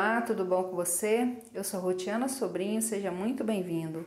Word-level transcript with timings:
Olá, 0.00 0.20
tudo 0.20 0.44
bom 0.44 0.62
com 0.62 0.76
você? 0.76 1.38
Eu 1.52 1.64
sou 1.64 1.80
Rotiana 1.80 2.28
Sobrinho, 2.28 2.80
seja 2.80 3.10
muito 3.10 3.42
bem-vindo. 3.42 4.06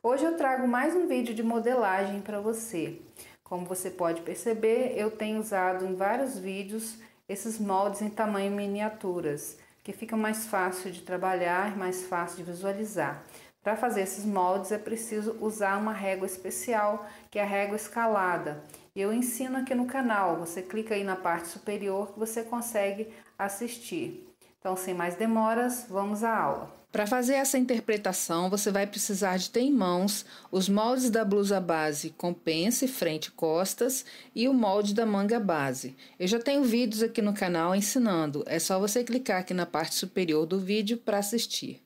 Hoje 0.00 0.24
eu 0.24 0.36
trago 0.36 0.68
mais 0.68 0.94
um 0.94 1.08
vídeo 1.08 1.34
de 1.34 1.42
modelagem 1.42 2.20
para 2.20 2.40
você. 2.40 3.00
Como 3.42 3.66
você 3.66 3.90
pode 3.90 4.22
perceber, 4.22 4.94
eu 4.96 5.10
tenho 5.10 5.40
usado 5.40 5.84
em 5.84 5.96
vários 5.96 6.38
vídeos 6.38 6.96
esses 7.28 7.58
moldes 7.58 8.02
em 8.02 8.08
tamanho 8.08 8.52
miniaturas, 8.52 9.58
que 9.82 9.92
fica 9.92 10.16
mais 10.16 10.46
fácil 10.46 10.92
de 10.92 11.02
trabalhar, 11.02 11.76
mais 11.76 12.04
fácil 12.04 12.36
de 12.36 12.44
visualizar. 12.44 13.24
Para 13.64 13.74
fazer 13.74 14.02
esses 14.02 14.24
moldes 14.24 14.70
é 14.70 14.78
preciso 14.78 15.36
usar 15.40 15.76
uma 15.76 15.92
régua 15.92 16.24
especial, 16.24 17.04
que 17.32 17.40
é 17.40 17.42
a 17.42 17.46
régua 17.46 17.74
escalada. 17.74 18.62
Eu 18.94 19.12
ensino 19.12 19.58
aqui 19.58 19.74
no 19.74 19.86
canal, 19.86 20.36
você 20.36 20.62
clica 20.62 20.94
aí 20.94 21.02
na 21.02 21.16
parte 21.16 21.48
superior 21.48 22.12
que 22.12 22.20
você 22.20 22.44
consegue 22.44 23.12
assistir. 23.36 24.31
Então, 24.62 24.76
sem 24.76 24.94
mais 24.94 25.16
demoras, 25.16 25.86
vamos 25.90 26.22
à 26.22 26.32
aula. 26.38 26.72
Para 26.92 27.04
fazer 27.04 27.34
essa 27.34 27.58
interpretação, 27.58 28.48
você 28.48 28.70
vai 28.70 28.86
precisar 28.86 29.36
de 29.36 29.50
ter 29.50 29.62
em 29.62 29.72
mãos 29.72 30.24
os 30.52 30.68
moldes 30.68 31.10
da 31.10 31.24
blusa 31.24 31.60
base 31.60 32.10
com 32.10 32.32
pence, 32.32 32.86
frente 32.86 33.26
e 33.26 33.30
costas 33.32 34.04
e 34.32 34.46
o 34.46 34.54
molde 34.54 34.94
da 34.94 35.04
manga 35.04 35.40
base. 35.40 35.96
Eu 36.16 36.28
já 36.28 36.38
tenho 36.38 36.62
vídeos 36.62 37.02
aqui 37.02 37.20
no 37.20 37.34
canal 37.34 37.74
ensinando, 37.74 38.44
é 38.46 38.60
só 38.60 38.78
você 38.78 39.02
clicar 39.02 39.40
aqui 39.40 39.52
na 39.52 39.66
parte 39.66 39.96
superior 39.96 40.46
do 40.46 40.60
vídeo 40.60 40.96
para 40.96 41.18
assistir. 41.18 41.82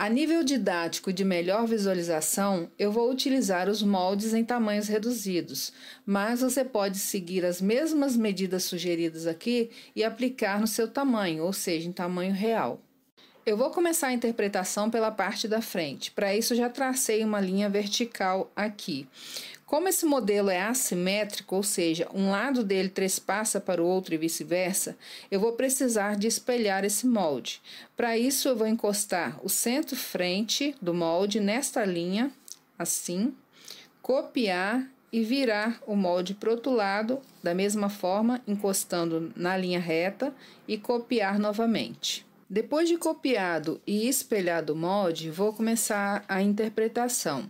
A 0.00 0.08
nível 0.08 0.42
didático 0.42 1.12
de 1.12 1.26
melhor 1.26 1.66
visualização, 1.66 2.70
eu 2.78 2.90
vou 2.90 3.10
utilizar 3.10 3.68
os 3.68 3.82
moldes 3.82 4.32
em 4.32 4.42
tamanhos 4.42 4.88
reduzidos, 4.88 5.74
mas 6.06 6.40
você 6.40 6.64
pode 6.64 6.98
seguir 6.98 7.44
as 7.44 7.60
mesmas 7.60 8.16
medidas 8.16 8.64
sugeridas 8.64 9.26
aqui 9.26 9.68
e 9.94 10.02
aplicar 10.02 10.58
no 10.58 10.66
seu 10.66 10.88
tamanho, 10.88 11.44
ou 11.44 11.52
seja, 11.52 11.86
em 11.86 11.92
tamanho 11.92 12.32
real. 12.32 12.80
Eu 13.44 13.58
vou 13.58 13.70
começar 13.70 14.06
a 14.06 14.12
interpretação 14.14 14.88
pela 14.88 15.10
parte 15.10 15.46
da 15.46 15.60
frente. 15.60 16.10
Para 16.12 16.34
isso, 16.34 16.54
já 16.54 16.70
tracei 16.70 17.22
uma 17.22 17.38
linha 17.38 17.68
vertical 17.68 18.50
aqui. 18.56 19.06
Como 19.70 19.86
esse 19.86 20.04
modelo 20.04 20.50
é 20.50 20.60
assimétrico, 20.60 21.54
ou 21.54 21.62
seja, 21.62 22.08
um 22.12 22.32
lado 22.32 22.64
dele 22.64 22.88
trespassa 22.88 23.60
para 23.60 23.80
o 23.80 23.86
outro 23.86 24.12
e 24.12 24.18
vice-versa, 24.18 24.98
eu 25.30 25.38
vou 25.38 25.52
precisar 25.52 26.16
de 26.16 26.26
espelhar 26.26 26.84
esse 26.84 27.06
molde. 27.06 27.62
Para 27.96 28.18
isso, 28.18 28.48
eu 28.48 28.56
vou 28.56 28.66
encostar 28.66 29.38
o 29.44 29.48
centro-frente 29.48 30.74
do 30.82 30.92
molde 30.92 31.38
nesta 31.38 31.84
linha, 31.84 32.32
assim, 32.76 33.32
copiar 34.02 34.90
e 35.12 35.22
virar 35.22 35.80
o 35.86 35.94
molde 35.94 36.34
para 36.34 36.48
o 36.48 36.54
outro 36.54 36.72
lado, 36.72 37.20
da 37.40 37.54
mesma 37.54 37.88
forma, 37.88 38.42
encostando 38.48 39.32
na 39.36 39.56
linha 39.56 39.78
reta 39.78 40.34
e 40.66 40.76
copiar 40.76 41.38
novamente. 41.38 42.26
Depois 42.52 42.88
de 42.88 42.96
copiado 42.96 43.80
e 43.86 44.08
espelhado 44.08 44.72
o 44.72 44.76
molde, 44.76 45.30
vou 45.30 45.52
começar 45.52 46.24
a 46.26 46.42
interpretação. 46.42 47.48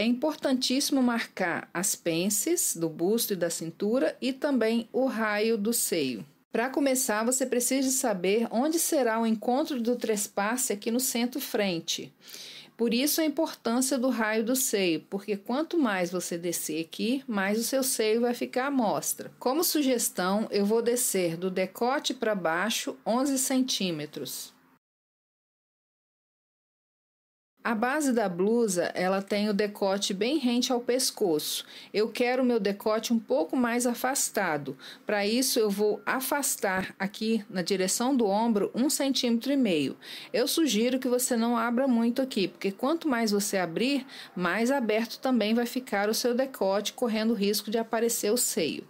É 0.00 0.02
importantíssimo 0.02 1.02
marcar 1.02 1.68
as 1.74 1.94
pences 1.94 2.74
do 2.74 2.88
busto 2.88 3.34
e 3.34 3.36
da 3.36 3.50
cintura 3.50 4.16
e 4.18 4.32
também 4.32 4.88
o 4.94 5.04
raio 5.04 5.58
do 5.58 5.74
seio. 5.74 6.24
Para 6.50 6.70
começar, 6.70 7.22
você 7.22 7.44
precisa 7.44 7.90
saber 7.90 8.48
onde 8.50 8.78
será 8.78 9.20
o 9.20 9.26
encontro 9.26 9.78
do 9.78 9.96
trespasse 9.96 10.72
aqui 10.72 10.90
no 10.90 10.98
centro-frente. 10.98 12.10
Por 12.78 12.94
isso 12.94 13.20
a 13.20 13.26
importância 13.26 13.98
do 13.98 14.08
raio 14.08 14.42
do 14.42 14.56
seio, 14.56 15.04
porque 15.10 15.36
quanto 15.36 15.78
mais 15.78 16.10
você 16.10 16.38
descer 16.38 16.82
aqui, 16.82 17.22
mais 17.28 17.58
o 17.58 17.62
seu 17.62 17.82
seio 17.82 18.22
vai 18.22 18.32
ficar 18.32 18.68
à 18.68 18.70
mostra. 18.70 19.30
Como 19.38 19.62
sugestão, 19.62 20.48
eu 20.50 20.64
vou 20.64 20.80
descer 20.80 21.36
do 21.36 21.50
decote 21.50 22.14
para 22.14 22.34
baixo 22.34 22.96
11 23.04 23.36
centímetros. 23.36 24.58
A 27.62 27.74
base 27.74 28.14
da 28.14 28.26
blusa, 28.26 28.84
ela 28.94 29.20
tem 29.20 29.50
o 29.50 29.52
decote 29.52 30.14
bem 30.14 30.38
rente 30.38 30.72
ao 30.72 30.80
pescoço. 30.80 31.66
Eu 31.92 32.08
quero 32.08 32.42
o 32.42 32.44
meu 32.44 32.58
decote 32.58 33.12
um 33.12 33.18
pouco 33.18 33.54
mais 33.54 33.86
afastado. 33.86 34.78
Para 35.04 35.26
isso, 35.26 35.58
eu 35.58 35.68
vou 35.68 36.00
afastar 36.06 36.94
aqui 36.98 37.44
na 37.50 37.60
direção 37.60 38.16
do 38.16 38.24
ombro 38.26 38.70
um 38.74 38.88
centímetro 38.88 39.52
e 39.52 39.58
meio. 39.58 39.94
Eu 40.32 40.48
sugiro 40.48 40.98
que 40.98 41.06
você 41.06 41.36
não 41.36 41.54
abra 41.54 41.86
muito 41.86 42.22
aqui, 42.22 42.48
porque 42.48 42.72
quanto 42.72 43.06
mais 43.06 43.30
você 43.30 43.58
abrir, 43.58 44.06
mais 44.34 44.70
aberto 44.70 45.18
também 45.18 45.52
vai 45.52 45.66
ficar 45.66 46.08
o 46.08 46.14
seu 46.14 46.34
decote, 46.34 46.94
correndo 46.94 47.34
risco 47.34 47.70
de 47.70 47.76
aparecer 47.76 48.32
o 48.32 48.38
seio. 48.38 48.84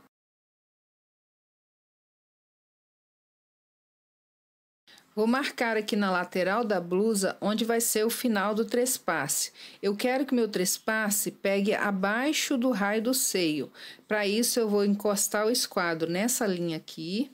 Vou 5.15 5.26
marcar 5.26 5.76
aqui 5.76 5.97
na 5.97 6.10
lateral 6.10 6.65
da 6.65 6.81
blusa 6.81 7.37
onde 7.41 7.65
vai 7.65 7.81
ser 7.81 8.04
o 8.06 8.10
final 8.10 8.54
do 8.54 8.65
trespasse. 8.65 9.53
Eu 9.82 9.97
quero 9.97 10.25
que 10.25 10.34
meu 10.34 10.48
trespasse 10.48 11.32
pegue 11.32 11.75
abaixo 11.75 12.56
do 12.56 12.71
raio 12.71 13.03
do 13.03 13.12
seio. 13.12 13.72
Para 14.06 14.26
isso, 14.26 14.60
eu 14.60 14.69
vou 14.69 14.84
encostar 14.84 15.47
o 15.47 15.50
esquadro 15.50 16.09
nessa 16.09 16.47
linha 16.47 16.76
aqui, 16.76 17.31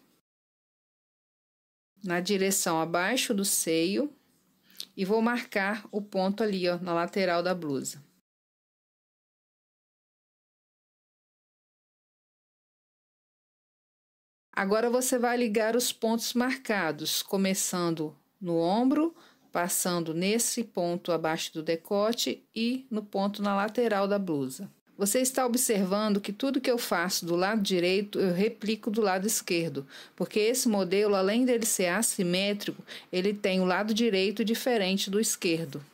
na 2.02 2.18
direção 2.18 2.80
abaixo 2.80 3.34
do 3.34 3.44
seio, 3.44 4.10
e 4.96 5.04
vou 5.04 5.20
marcar 5.20 5.86
o 5.92 6.00
ponto 6.00 6.42
ali, 6.42 6.66
ó, 6.68 6.78
na 6.78 6.94
lateral 6.94 7.42
da 7.42 7.54
blusa. 7.54 8.02
Agora 14.56 14.88
você 14.88 15.18
vai 15.18 15.36
ligar 15.36 15.76
os 15.76 15.92
pontos 15.92 16.32
marcados, 16.32 17.22
começando 17.22 18.16
no 18.40 18.56
ombro, 18.56 19.14
passando 19.52 20.14
nesse 20.14 20.64
ponto 20.64 21.12
abaixo 21.12 21.52
do 21.52 21.62
decote 21.62 22.42
e 22.54 22.86
no 22.90 23.02
ponto 23.02 23.42
na 23.42 23.54
lateral 23.54 24.08
da 24.08 24.18
blusa. 24.18 24.66
Você 24.96 25.20
está 25.20 25.44
observando 25.44 26.22
que 26.22 26.32
tudo 26.32 26.58
que 26.58 26.70
eu 26.70 26.78
faço 26.78 27.26
do 27.26 27.36
lado 27.36 27.60
direito 27.60 28.18
eu 28.18 28.32
replico 28.32 28.90
do 28.90 29.02
lado 29.02 29.26
esquerdo, 29.26 29.86
porque 30.16 30.40
esse 30.40 30.70
modelo, 30.70 31.14
além 31.14 31.44
dele 31.44 31.66
ser 31.66 31.88
assimétrico, 31.88 32.82
ele 33.12 33.34
tem 33.34 33.60
o 33.60 33.66
lado 33.66 33.92
direito 33.92 34.42
diferente 34.42 35.10
do 35.10 35.20
esquerdo. 35.20 35.84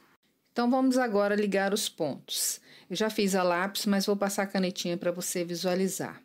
Então 0.53 0.71
vamos 0.71 0.99
agora 0.99 1.35
ligar 1.35 1.75
os 1.75 1.89
pontos. 1.89 2.61
Eu 2.89 2.95
já 2.95 3.11
fiz 3.11 3.35
a 3.35 3.43
lápis, 3.43 3.87
mas 3.87 4.07
vou 4.07 4.17
passar 4.17 4.45
a 4.45 4.47
canetinha 4.47 4.97
para 4.97 5.11
você 5.11 5.43
visualizar. 5.43 6.23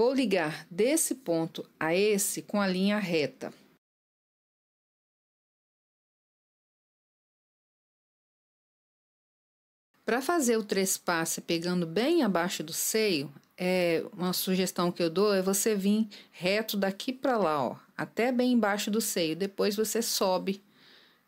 Vou 0.00 0.14
ligar 0.14 0.66
desse 0.70 1.14
ponto 1.14 1.68
a 1.78 1.94
esse 1.94 2.40
com 2.40 2.58
a 2.58 2.66
linha 2.66 2.98
reta. 2.98 3.52
Para 10.02 10.22
fazer 10.22 10.56
o 10.56 10.64
trespasse 10.64 11.42
pegando 11.42 11.86
bem 11.86 12.22
abaixo 12.22 12.64
do 12.64 12.72
seio, 12.72 13.30
é 13.58 14.02
uma 14.14 14.32
sugestão 14.32 14.90
que 14.90 15.02
eu 15.02 15.10
dou 15.10 15.34
é 15.34 15.42
você 15.42 15.74
vir 15.74 16.08
reto 16.32 16.78
daqui 16.78 17.12
para 17.12 17.36
lá, 17.36 17.62
ó, 17.62 17.76
até 17.94 18.32
bem 18.32 18.52
embaixo 18.52 18.90
do 18.90 19.02
seio. 19.02 19.36
Depois 19.36 19.76
você 19.76 20.00
sobe, 20.00 20.64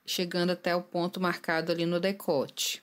chegando 0.07 0.49
até 0.49 0.75
o 0.75 0.83
ponto 0.83 1.21
marcado 1.21 1.71
ali 1.71 1.85
no 1.85 2.01
decote. 2.01 2.82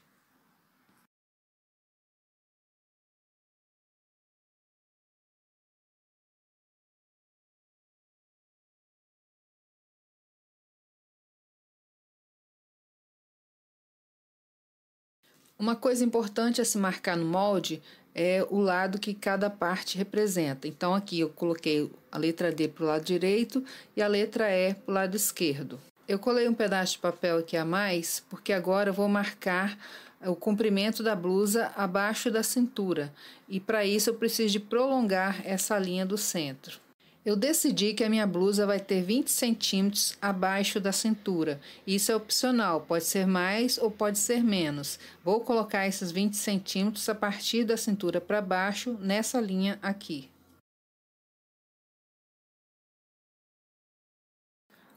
Uma 15.60 15.76
coisa 15.76 16.06
importante 16.06 16.62
a 16.62 16.66
se 16.66 16.78
marcar 16.78 17.18
no 17.18 17.26
molde 17.26 17.82
é 18.16 18.48
o 18.50 18.62
lado 18.62 18.98
que 18.98 19.14
cada 19.14 19.50
parte 19.50 19.98
representa. 19.98 20.70
Então, 20.70 20.96
aqui 20.96 21.20
eu 21.20 21.28
coloquei 21.28 21.92
a 22.10 22.18
letra 22.18 22.50
D 22.50 22.70
para 22.70 22.84
o 22.86 22.88
lado 22.88 23.04
direito 23.04 23.62
e 23.94 24.02
a 24.02 24.08
letra 24.08 24.50
E 24.50 24.74
para 24.74 24.90
o 24.90 24.94
lado 24.94 25.18
esquerdo. 25.18 25.78
Eu 26.08 26.18
colei 26.18 26.48
um 26.48 26.54
pedaço 26.54 26.94
de 26.94 27.00
papel 27.00 27.40
aqui 27.40 27.58
a 27.58 27.66
mais, 27.66 28.24
porque 28.30 28.54
agora 28.54 28.92
eu 28.92 28.94
vou 28.94 29.10
marcar 29.10 29.78
o 30.26 30.34
comprimento 30.34 31.04
da 31.04 31.14
blusa 31.14 31.74
abaixo 31.76 32.32
da 32.32 32.42
cintura. 32.42 33.14
E 33.48 33.60
para 33.60 33.84
isso 33.84 34.12
eu 34.12 34.14
preciso 34.14 34.54
de 34.54 34.62
prolongar 34.62 35.46
essa 35.46 35.78
linha 35.78 36.06
do 36.06 36.18
centro. 36.18 36.80
Eu 37.26 37.36
decidi 37.36 37.94
que 37.94 38.04
a 38.04 38.10
minha 38.10 38.26
blusa 38.26 38.66
vai 38.66 38.80
ter 38.80 39.04
20 39.04 39.30
centímetros 39.30 40.18
abaixo 40.22 40.80
da 40.80 40.94
cintura. 40.94 41.60
Isso 41.86 42.12
é 42.12 42.16
opcional, 42.16 42.82
pode 42.82 43.04
ser 43.04 43.28
mais 43.28 43.78
ou 43.78 43.92
pode 43.92 44.18
ser 44.18 44.42
menos. 44.42 44.98
Vou 45.24 45.42
colocar 45.42 45.86
esses 45.86 46.12
20 46.12 46.36
centímetros 46.36 47.10
a 47.10 47.16
partir 47.16 47.66
da 47.66 47.76
cintura 47.76 48.22
para 48.22 48.42
baixo 48.42 48.98
nessa 49.02 49.42
linha 49.42 49.78
aqui. 49.82 50.30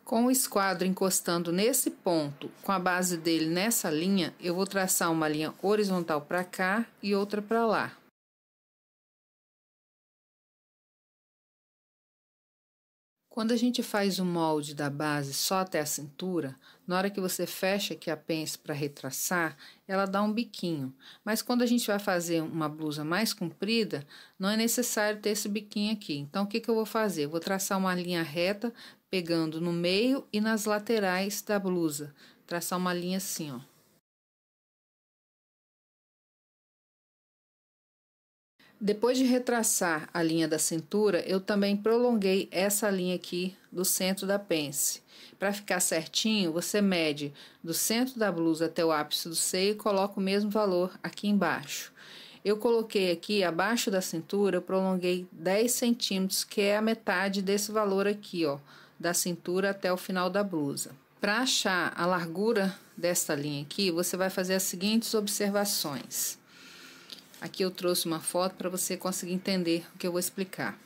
Com 0.04 0.26
o 0.26 0.30
esquadro 0.30 0.86
encostando 0.86 1.50
nesse 1.50 1.90
ponto, 1.90 2.50
com 2.62 2.70
a 2.70 2.78
base 2.78 3.16
dele 3.16 3.46
nessa 3.46 3.90
linha, 3.90 4.32
eu 4.40 4.54
vou 4.54 4.66
traçar 4.66 5.10
uma 5.10 5.28
linha 5.28 5.54
horizontal 5.60 6.20
para 6.20 6.44
cá 6.44 6.86
e 7.02 7.14
outra 7.14 7.42
para 7.42 7.66
lá. 7.66 8.01
Quando 13.32 13.52
a 13.52 13.56
gente 13.56 13.82
faz 13.82 14.18
o 14.18 14.26
molde 14.26 14.74
da 14.74 14.90
base 14.90 15.32
só 15.32 15.60
até 15.60 15.80
a 15.80 15.86
cintura, 15.86 16.54
na 16.86 16.98
hora 16.98 17.08
que 17.08 17.18
você 17.18 17.46
fecha 17.46 17.94
aqui 17.94 18.10
a 18.10 18.16
pence 18.16 18.58
para 18.58 18.74
retraçar, 18.74 19.56
ela 19.88 20.04
dá 20.04 20.22
um 20.22 20.30
biquinho. 20.30 20.94
Mas 21.24 21.40
quando 21.40 21.62
a 21.62 21.66
gente 21.66 21.86
vai 21.86 21.98
fazer 21.98 22.42
uma 22.42 22.68
blusa 22.68 23.02
mais 23.06 23.32
comprida, 23.32 24.06
não 24.38 24.50
é 24.50 24.56
necessário 24.58 25.18
ter 25.18 25.30
esse 25.30 25.48
biquinho 25.48 25.94
aqui. 25.94 26.18
Então, 26.18 26.44
o 26.44 26.46
que, 26.46 26.60
que 26.60 26.68
eu 26.68 26.74
vou 26.74 26.84
fazer? 26.84 27.24
Eu 27.24 27.30
vou 27.30 27.40
traçar 27.40 27.78
uma 27.78 27.94
linha 27.94 28.22
reta, 28.22 28.70
pegando 29.10 29.62
no 29.62 29.72
meio 29.72 30.26
e 30.30 30.38
nas 30.38 30.66
laterais 30.66 31.40
da 31.40 31.58
blusa. 31.58 32.14
Traçar 32.46 32.78
uma 32.78 32.92
linha 32.92 33.16
assim, 33.16 33.50
ó. 33.50 33.71
Depois 38.80 39.16
de 39.16 39.24
retraçar 39.24 40.08
a 40.12 40.22
linha 40.22 40.48
da 40.48 40.58
cintura, 40.58 41.20
eu 41.20 41.40
também 41.40 41.76
prolonguei 41.76 42.48
essa 42.50 42.90
linha 42.90 43.14
aqui 43.14 43.56
do 43.70 43.84
centro 43.84 44.26
da 44.26 44.38
pence. 44.38 45.00
Para 45.38 45.52
ficar 45.52 45.80
certinho, 45.80 46.52
você 46.52 46.80
mede 46.80 47.32
do 47.62 47.72
centro 47.72 48.18
da 48.18 48.30
blusa 48.30 48.66
até 48.66 48.84
o 48.84 48.92
ápice 48.92 49.28
do 49.28 49.34
seio 49.34 49.72
e 49.72 49.76
coloca 49.76 50.18
o 50.18 50.22
mesmo 50.22 50.50
valor 50.50 50.92
aqui 51.02 51.28
embaixo. 51.28 51.92
Eu 52.44 52.56
coloquei 52.56 53.12
aqui 53.12 53.44
abaixo 53.44 53.88
da 53.88 54.00
cintura, 54.00 54.56
eu 54.56 54.62
prolonguei 54.62 55.26
10 55.30 55.70
centímetros, 55.70 56.42
que 56.42 56.60
é 56.60 56.76
a 56.76 56.82
metade 56.82 57.40
desse 57.40 57.70
valor 57.70 58.06
aqui, 58.08 58.44
ó, 58.44 58.58
da 58.98 59.14
cintura 59.14 59.70
até 59.70 59.92
o 59.92 59.96
final 59.96 60.28
da 60.28 60.42
blusa. 60.42 60.90
Para 61.20 61.38
achar 61.38 61.92
a 61.96 62.04
largura 62.04 62.76
desta 62.96 63.32
linha 63.36 63.62
aqui, 63.62 63.92
você 63.92 64.16
vai 64.16 64.28
fazer 64.28 64.54
as 64.54 64.64
seguintes 64.64 65.14
observações. 65.14 66.36
Aqui 67.42 67.64
eu 67.64 67.72
trouxe 67.72 68.06
uma 68.06 68.20
foto 68.20 68.54
para 68.54 68.68
você 68.68 68.96
conseguir 68.96 69.32
entender 69.32 69.84
o 69.92 69.98
que 69.98 70.06
eu 70.06 70.12
vou 70.12 70.20
explicar. 70.20 70.78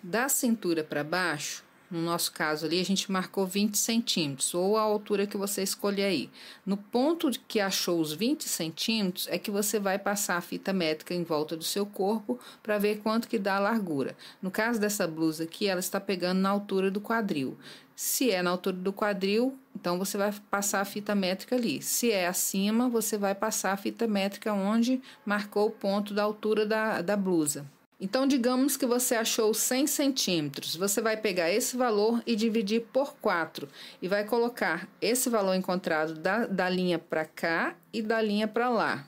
Da 0.00 0.28
cintura 0.28 0.84
para 0.84 1.02
baixo, 1.02 1.64
no 1.90 2.02
nosso 2.02 2.32
caso 2.32 2.66
ali, 2.66 2.80
a 2.80 2.84
gente 2.84 3.10
marcou 3.10 3.46
20 3.46 3.78
centímetros, 3.78 4.52
ou 4.52 4.76
a 4.76 4.82
altura 4.82 5.26
que 5.26 5.36
você 5.36 5.62
escolher 5.62 6.04
aí. 6.04 6.30
No 6.64 6.76
ponto 6.76 7.30
que 7.48 7.60
achou 7.60 7.98
os 7.98 8.12
20 8.12 8.46
centímetros, 8.46 9.26
é 9.28 9.38
que 9.38 9.50
você 9.50 9.78
vai 9.78 9.98
passar 9.98 10.36
a 10.36 10.42
fita 10.42 10.72
métrica 10.72 11.14
em 11.14 11.24
volta 11.24 11.56
do 11.56 11.64
seu 11.64 11.86
corpo 11.86 12.38
para 12.62 12.78
ver 12.78 13.00
quanto 13.00 13.26
que 13.26 13.38
dá 13.38 13.56
a 13.56 13.60
largura. 13.60 14.14
No 14.42 14.50
caso 14.50 14.78
dessa 14.78 15.06
blusa 15.06 15.44
aqui, 15.44 15.66
ela 15.66 15.80
está 15.80 15.98
pegando 15.98 16.40
na 16.40 16.50
altura 16.50 16.90
do 16.90 17.00
quadril. 17.00 17.56
Se 17.96 18.30
é 18.30 18.42
na 18.42 18.50
altura 18.50 18.76
do 18.76 18.92
quadril, 18.92 19.58
então 19.74 19.98
você 19.98 20.18
vai 20.18 20.32
passar 20.50 20.80
a 20.80 20.84
fita 20.84 21.14
métrica 21.14 21.56
ali. 21.56 21.82
Se 21.82 22.12
é 22.12 22.26
acima, 22.28 22.88
você 22.88 23.16
vai 23.16 23.34
passar 23.34 23.72
a 23.72 23.76
fita 23.76 24.06
métrica 24.06 24.52
onde 24.52 25.00
marcou 25.24 25.66
o 25.66 25.70
ponto 25.70 26.12
da 26.12 26.22
altura 26.22 26.66
da, 26.66 27.00
da 27.00 27.16
blusa. 27.16 27.66
Então, 28.00 28.28
digamos 28.28 28.76
que 28.76 28.86
você 28.86 29.16
achou 29.16 29.52
100 29.52 29.88
centímetros. 29.88 30.76
Você 30.76 31.00
vai 31.00 31.16
pegar 31.16 31.50
esse 31.50 31.76
valor 31.76 32.22
e 32.24 32.36
dividir 32.36 32.82
por 32.92 33.16
4 33.16 33.68
e 34.00 34.06
vai 34.06 34.24
colocar 34.24 34.88
esse 35.00 35.28
valor 35.28 35.54
encontrado 35.54 36.14
da, 36.14 36.46
da 36.46 36.68
linha 36.68 36.98
para 36.98 37.24
cá 37.24 37.76
e 37.92 38.00
da 38.00 38.22
linha 38.22 38.46
para 38.46 38.68
lá. 38.68 39.04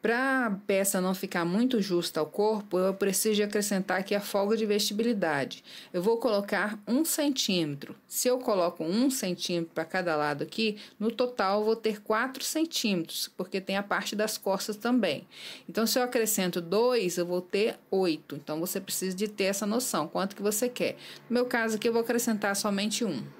Para 0.00 0.46
a 0.46 0.50
peça 0.50 1.00
não 1.00 1.12
ficar 1.12 1.44
muito 1.44 1.82
justa 1.82 2.20
ao 2.20 2.26
corpo, 2.26 2.78
eu 2.78 2.94
preciso 2.94 3.42
acrescentar 3.42 3.98
aqui 3.98 4.14
a 4.14 4.20
folga 4.20 4.56
de 4.56 4.64
vestibilidade. 4.64 5.64
Eu 5.92 6.00
vou 6.00 6.18
colocar 6.18 6.78
um 6.86 7.04
centímetro. 7.04 7.96
Se 8.06 8.28
eu 8.28 8.38
coloco 8.38 8.84
um 8.84 9.10
centímetro 9.10 9.72
para 9.74 9.84
cada 9.84 10.14
lado 10.14 10.44
aqui, 10.44 10.76
no 11.00 11.10
total 11.10 11.58
eu 11.58 11.64
vou 11.64 11.74
ter 11.74 12.00
4 12.00 12.44
centímetros, 12.44 13.28
porque 13.36 13.60
tem 13.60 13.76
a 13.76 13.82
parte 13.82 14.14
das 14.14 14.38
costas 14.38 14.76
também. 14.76 15.26
Então, 15.68 15.84
se 15.84 15.98
eu 15.98 16.04
acrescento 16.04 16.60
2, 16.60 17.18
eu 17.18 17.26
vou 17.26 17.40
ter 17.40 17.76
8. 17.90 18.36
Então, 18.36 18.60
você 18.60 18.80
precisa 18.80 19.16
de 19.16 19.26
ter 19.26 19.44
essa 19.44 19.66
noção, 19.66 20.06
quanto 20.06 20.36
que 20.36 20.42
você 20.42 20.68
quer. 20.68 20.96
No 21.28 21.34
meu 21.34 21.46
caso 21.46 21.74
aqui, 21.74 21.88
eu 21.88 21.92
vou 21.92 22.02
acrescentar 22.02 22.54
somente 22.54 23.04
um. 23.04 23.37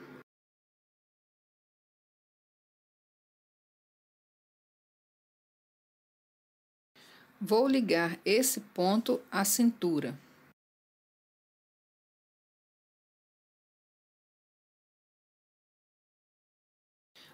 Vou 7.40 7.68
ligar 7.68 8.18
esse 8.24 8.60
ponto 8.60 9.20
à 9.30 9.44
cintura. 9.44 10.18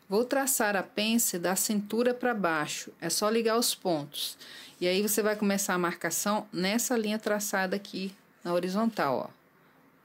Vou 0.07 0.23
traçar 0.27 0.77
a 0.77 0.83
pence 0.83 1.39
da 1.39 1.57
cintura 1.57 2.13
para 2.13 2.35
baixo, 2.35 2.93
é 3.01 3.09
só 3.09 3.31
ligar 3.31 3.59
os 3.59 3.75
pontos. 3.75 4.37
E 4.79 4.87
aí 4.87 5.01
você 5.01 5.23
vai 5.23 5.35
começar 5.35 5.73
a 5.73 5.79
marcação 5.79 6.47
nessa 6.53 6.95
linha 6.99 7.19
traçada 7.19 7.75
aqui 7.75 8.15
na 8.45 8.53
horizontal, 8.53 9.31
ó. 9.31 9.45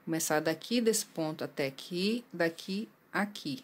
Começar 0.06 0.40
daqui 0.40 0.80
desse 0.80 1.04
ponto 1.04 1.44
até 1.44 1.66
aqui, 1.66 2.24
daqui 2.32 2.88
aqui. 3.12 3.62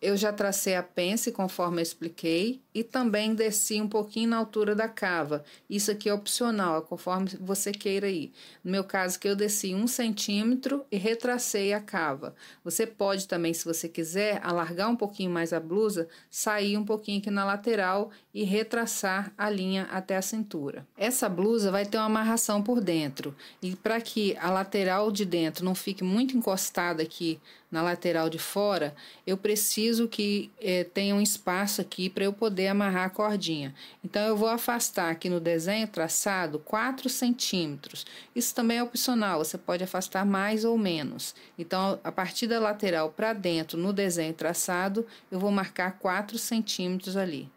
Eu 0.00 0.16
já 0.16 0.32
tracei 0.32 0.76
a 0.76 0.82
pence 0.84 1.32
conforme 1.32 1.80
eu 1.80 1.82
expliquei 1.82 2.60
e 2.78 2.84
também 2.84 3.34
desci 3.34 3.80
um 3.80 3.88
pouquinho 3.88 4.30
na 4.30 4.36
altura 4.36 4.72
da 4.72 4.86
cava. 4.86 5.42
Isso 5.68 5.90
aqui 5.90 6.08
é 6.08 6.14
opcional, 6.14 6.78
é 6.78 6.80
conforme 6.80 7.28
você 7.40 7.72
queira 7.72 8.08
ir. 8.08 8.32
No 8.62 8.70
meu 8.70 8.84
caso, 8.84 9.18
que 9.18 9.26
eu 9.26 9.34
desci 9.34 9.74
um 9.74 9.88
centímetro 9.88 10.84
e 10.88 10.96
retracei 10.96 11.72
a 11.72 11.80
cava. 11.80 12.36
Você 12.62 12.86
pode 12.86 13.26
também, 13.26 13.52
se 13.52 13.64
você 13.64 13.88
quiser, 13.88 14.40
alargar 14.44 14.88
um 14.88 14.94
pouquinho 14.94 15.28
mais 15.28 15.52
a 15.52 15.58
blusa, 15.58 16.08
sair 16.30 16.76
um 16.76 16.84
pouquinho 16.84 17.18
aqui 17.18 17.32
na 17.32 17.44
lateral 17.44 18.12
e 18.32 18.44
retraçar 18.44 19.32
a 19.36 19.50
linha 19.50 19.88
até 19.90 20.16
a 20.16 20.22
cintura. 20.22 20.86
Essa 20.96 21.28
blusa 21.28 21.72
vai 21.72 21.84
ter 21.84 21.98
uma 21.98 22.06
amarração 22.06 22.62
por 22.62 22.80
dentro 22.80 23.34
e 23.60 23.74
para 23.74 24.00
que 24.00 24.36
a 24.38 24.52
lateral 24.52 25.10
de 25.10 25.24
dentro 25.24 25.64
não 25.64 25.74
fique 25.74 26.04
muito 26.04 26.36
encostada 26.36 27.02
aqui 27.02 27.40
na 27.70 27.82
lateral 27.82 28.30
de 28.30 28.38
fora, 28.38 28.94
eu 29.26 29.36
preciso 29.36 30.08
que 30.08 30.50
eh, 30.60 30.84
tenha 30.84 31.14
um 31.14 31.20
espaço 31.20 31.80
aqui 31.80 32.08
para 32.08 32.24
eu 32.24 32.32
poder 32.32 32.67
amarrar 32.68 33.06
a 33.06 33.10
cordinha. 33.10 33.74
Então, 34.04 34.22
eu 34.26 34.36
vou 34.36 34.48
afastar 34.48 35.10
aqui 35.10 35.28
no 35.28 35.40
desenho 35.40 35.88
traçado 35.88 36.58
4 36.58 37.08
centímetros. 37.08 38.06
Isso 38.34 38.54
também 38.54 38.78
é 38.78 38.82
opcional, 38.82 39.44
você 39.44 39.58
pode 39.58 39.82
afastar 39.82 40.24
mais 40.24 40.64
ou 40.64 40.76
menos. 40.78 41.34
Então, 41.58 41.98
a 42.04 42.12
partir 42.12 42.46
da 42.46 42.60
lateral 42.60 43.10
para 43.10 43.32
dentro, 43.32 43.78
no 43.78 43.92
desenho 43.92 44.34
traçado, 44.34 45.06
eu 45.30 45.38
vou 45.38 45.50
marcar 45.50 45.98
4 45.98 46.38
centímetros 46.38 47.16
ali. 47.16 47.50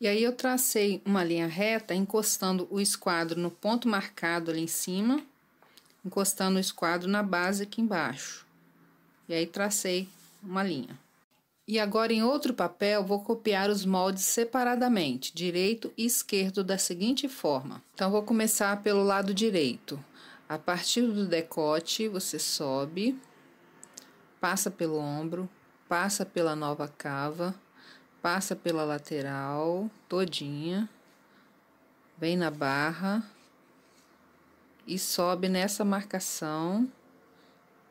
E 0.00 0.08
aí 0.08 0.22
eu 0.22 0.32
tracei 0.34 1.02
uma 1.04 1.22
linha 1.22 1.46
reta 1.46 1.94
encostando 1.94 2.66
o 2.70 2.80
esquadro 2.80 3.38
no 3.38 3.50
ponto 3.50 3.86
marcado 3.86 4.50
ali 4.50 4.62
em 4.62 4.66
cima, 4.66 5.22
encostando 6.02 6.56
o 6.56 6.60
esquadro 6.60 7.06
na 7.06 7.22
base 7.22 7.64
aqui 7.64 7.82
embaixo. 7.82 8.49
E 9.30 9.32
aí 9.32 9.46
tracei 9.46 10.08
uma 10.42 10.60
linha. 10.60 10.98
E 11.64 11.78
agora 11.78 12.12
em 12.12 12.20
outro 12.20 12.52
papel 12.52 13.04
vou 13.04 13.22
copiar 13.22 13.70
os 13.70 13.86
moldes 13.86 14.24
separadamente, 14.24 15.32
direito 15.32 15.92
e 15.96 16.04
esquerdo 16.04 16.64
da 16.64 16.76
seguinte 16.76 17.28
forma. 17.28 17.80
Então 17.94 18.10
vou 18.10 18.24
começar 18.24 18.82
pelo 18.82 19.04
lado 19.04 19.32
direito. 19.32 20.04
A 20.48 20.58
partir 20.58 21.02
do 21.02 21.28
decote, 21.28 22.08
você 22.08 22.40
sobe, 22.40 23.16
passa 24.40 24.68
pelo 24.68 24.98
ombro, 24.98 25.48
passa 25.88 26.26
pela 26.26 26.56
nova 26.56 26.88
cava, 26.88 27.54
passa 28.20 28.56
pela 28.56 28.82
lateral 28.82 29.88
todinha, 30.08 30.90
vem 32.18 32.36
na 32.36 32.50
barra 32.50 33.24
e 34.88 34.98
sobe 34.98 35.48
nessa 35.48 35.84
marcação 35.84 36.90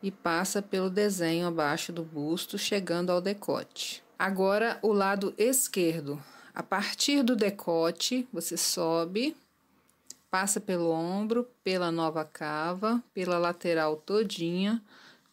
e 0.01 0.12
passa 0.12 0.62
pelo 0.62 0.89
desenho 0.89 1.48
abaixo 1.48 1.91
do 1.91 2.03
busto, 2.03 2.58
chegando 2.58 3.12
ao 3.12 3.22
decote. 3.22 4.03
Agora, 4.18 4.79
o 4.82 4.91
lado 4.91 5.34
esquerdo. 5.38 6.22
A 6.53 6.63
partir 6.63 7.24
do 7.24 7.36
decote, 7.36 8.27
você 8.34 8.58
sobe, 8.58 9.36
passa 10.29 10.60
pelo 10.60 10.89
ombro, 10.89 11.48
pela 11.63 11.91
nova 11.91 12.25
cava, 12.25 13.03
pela 13.13 13.38
lateral 13.38 13.96
todinha, 13.96 14.82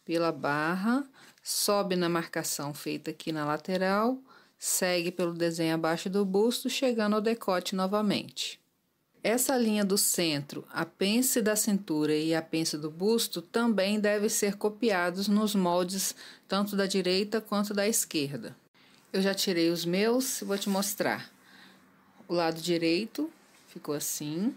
pela 0.05 0.31
barra, 0.31 1.05
sobe 1.43 1.95
na 1.95 2.07
marcação 2.07 2.73
feita 2.73 3.11
aqui 3.11 3.31
na 3.31 3.45
lateral, 3.45 4.17
segue 4.57 5.11
pelo 5.11 5.33
desenho 5.33 5.75
abaixo 5.75 6.09
do 6.09 6.25
busto, 6.25 6.69
chegando 6.69 7.15
ao 7.15 7.21
decote 7.21 7.75
novamente. 7.75 8.59
Essa 9.23 9.57
linha 9.57 9.83
do 9.83 9.97
centro, 9.97 10.65
a 10.71 10.85
pence 10.85 11.41
da 11.41 11.55
cintura 11.55 12.15
e 12.15 12.33
a 12.33 12.41
pence 12.41 12.77
do 12.77 12.89
busto 12.89 13.41
também 13.41 13.99
devem 13.99 14.29
ser 14.29 14.55
copiados 14.55 15.27
nos 15.27 15.53
moldes 15.55 16.15
tanto 16.47 16.75
da 16.75 16.85
direita 16.85 17.41
quanto 17.41 17.73
da 17.73 17.87
esquerda. 17.87 18.55
Eu 19.11 19.21
já 19.21 19.33
tirei 19.33 19.69
os 19.69 19.83
meus 19.83 20.41
e 20.41 20.45
vou 20.45 20.57
te 20.57 20.69
mostrar. 20.69 21.31
O 22.27 22.33
lado 22.33 22.61
direito 22.61 23.31
ficou 23.67 23.95
assim. 23.95 24.55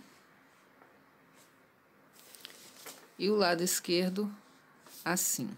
E 3.18 3.30
o 3.30 3.36
lado 3.36 3.62
esquerdo 3.62 4.30
assim. 5.04 5.48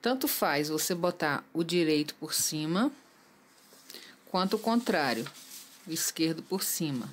Tanto 0.00 0.28
faz 0.28 0.68
você 0.68 0.94
botar 0.94 1.44
o 1.52 1.64
direito 1.64 2.14
por 2.16 2.34
cima, 2.34 2.92
quanto 4.26 4.56
o 4.56 4.58
contrário, 4.58 5.26
esquerdo 5.88 6.42
por 6.42 6.62
cima. 6.62 7.08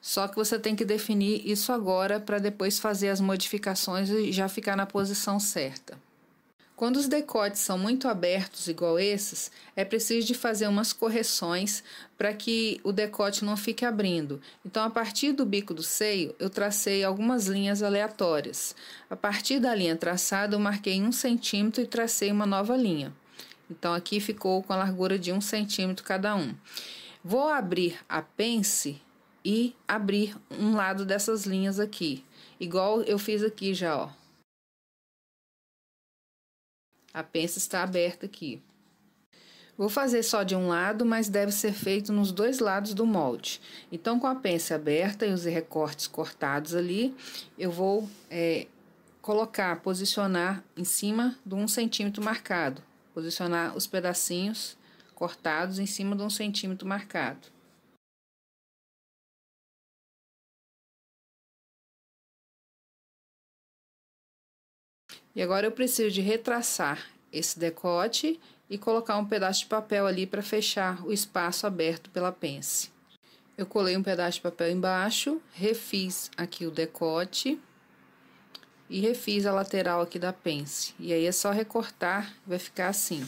Só 0.00 0.26
que 0.26 0.34
você 0.34 0.58
tem 0.58 0.74
que 0.74 0.84
definir 0.84 1.48
isso 1.48 1.72
agora 1.72 2.18
para 2.18 2.38
depois 2.38 2.78
fazer 2.78 3.08
as 3.08 3.20
modificações 3.20 4.10
e 4.10 4.32
já 4.32 4.48
ficar 4.48 4.76
na 4.76 4.84
posição 4.84 5.38
certa. 5.38 5.96
Quando 6.74 6.96
os 6.96 7.06
decotes 7.06 7.60
são 7.60 7.78
muito 7.78 8.08
abertos, 8.08 8.66
igual 8.66 8.98
esses, 8.98 9.52
é 9.76 9.84
preciso 9.84 10.26
de 10.26 10.34
fazer 10.34 10.66
umas 10.66 10.92
correções 10.92 11.84
para 12.18 12.34
que 12.34 12.80
o 12.82 12.90
decote 12.90 13.44
não 13.44 13.56
fique 13.56 13.84
abrindo. 13.84 14.40
Então, 14.66 14.82
a 14.82 14.90
partir 14.90 15.30
do 15.30 15.46
bico 15.46 15.72
do 15.72 15.84
seio, 15.84 16.34
eu 16.40 16.50
tracei 16.50 17.04
algumas 17.04 17.46
linhas 17.46 17.84
aleatórias. 17.84 18.74
A 19.08 19.14
partir 19.14 19.60
da 19.60 19.72
linha 19.72 19.94
traçada, 19.94 20.56
eu 20.56 20.58
marquei 20.58 21.00
um 21.00 21.12
centímetro 21.12 21.80
e 21.80 21.86
tracei 21.86 22.32
uma 22.32 22.46
nova 22.46 22.76
linha. 22.76 23.12
Então, 23.72 23.94
aqui 23.94 24.20
ficou 24.20 24.62
com 24.62 24.72
a 24.72 24.76
largura 24.76 25.18
de 25.18 25.32
um 25.32 25.40
centímetro 25.40 26.04
cada 26.04 26.36
um. 26.36 26.54
Vou 27.24 27.48
abrir 27.48 27.98
a 28.06 28.20
pence 28.20 29.00
e 29.42 29.74
abrir 29.88 30.36
um 30.50 30.74
lado 30.74 31.06
dessas 31.06 31.46
linhas 31.46 31.80
aqui, 31.80 32.24
igual 32.60 33.02
eu 33.02 33.18
fiz 33.18 33.42
aqui 33.42 33.72
já, 33.72 33.96
ó. 33.96 34.10
A 37.14 37.22
pence 37.22 37.58
está 37.58 37.82
aberta 37.82 38.26
aqui. 38.26 38.62
Vou 39.76 39.88
fazer 39.88 40.22
só 40.22 40.42
de 40.42 40.54
um 40.54 40.68
lado, 40.68 41.04
mas 41.04 41.30
deve 41.30 41.50
ser 41.50 41.72
feito 41.72 42.12
nos 42.12 42.30
dois 42.30 42.58
lados 42.58 42.92
do 42.92 43.06
molde. 43.06 43.60
Então, 43.90 44.20
com 44.20 44.26
a 44.26 44.34
pence 44.34 44.72
aberta 44.74 45.26
e 45.26 45.32
os 45.32 45.44
recortes 45.44 46.06
cortados 46.06 46.74
ali, 46.74 47.14
eu 47.58 47.70
vou 47.70 48.08
é, 48.30 48.66
colocar, 49.22 49.80
posicionar 49.80 50.62
em 50.76 50.84
cima 50.84 51.36
de 51.44 51.54
um 51.54 51.66
centímetro 51.66 52.22
marcado. 52.22 52.82
Posicionar 53.14 53.76
os 53.76 53.86
pedacinhos 53.86 54.76
cortados 55.14 55.78
em 55.78 55.86
cima 55.86 56.16
de 56.16 56.22
um 56.22 56.30
centímetro 56.30 56.86
marcado. 56.86 57.48
E 65.34 65.40
agora 65.40 65.66
eu 65.66 65.72
preciso 65.72 66.10
de 66.10 66.20
retraçar 66.20 67.10
esse 67.32 67.58
decote 67.58 68.38
e 68.68 68.76
colocar 68.76 69.16
um 69.16 69.24
pedaço 69.24 69.60
de 69.60 69.66
papel 69.66 70.06
ali 70.06 70.26
para 70.26 70.42
fechar 70.42 71.04
o 71.06 71.12
espaço 71.12 71.66
aberto 71.66 72.10
pela 72.10 72.32
pence. 72.32 72.90
Eu 73.56 73.66
colei 73.66 73.96
um 73.96 74.02
pedaço 74.02 74.38
de 74.38 74.42
papel 74.42 74.70
embaixo, 74.70 75.40
refiz 75.52 76.30
aqui 76.36 76.66
o 76.66 76.70
decote 76.70 77.60
e 78.92 79.00
refiz 79.00 79.46
a 79.46 79.52
lateral 79.52 80.02
aqui 80.02 80.18
da 80.18 80.34
pence. 80.34 80.92
E 81.00 81.14
aí 81.14 81.24
é 81.24 81.32
só 81.32 81.50
recortar, 81.50 82.30
vai 82.46 82.58
ficar 82.58 82.88
assim. 82.88 83.26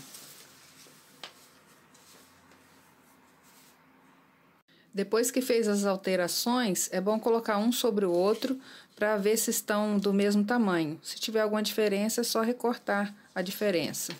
Depois 4.93 5.31
que 5.31 5.41
fez 5.41 5.67
as 5.67 5.87
alterações, 5.87 6.91
é 6.93 7.01
bom 7.01 7.19
colocar 7.19 7.57
um 7.57 7.73
sobre 7.73 8.05
o 8.05 8.13
outro 8.13 8.61
para 8.95 9.17
ver 9.17 9.39
se 9.39 9.51
estão 9.51 9.99
do 9.99 10.13
mesmo 10.13 10.45
tamanho. 10.45 11.01
Se 11.03 11.17
tiver 11.17 11.41
alguma 11.41 11.63
diferença, 11.63 12.21
é 12.21 12.25
só 12.25 12.43
recortar 12.43 13.13
a 13.35 13.41
diferença. 13.41 14.13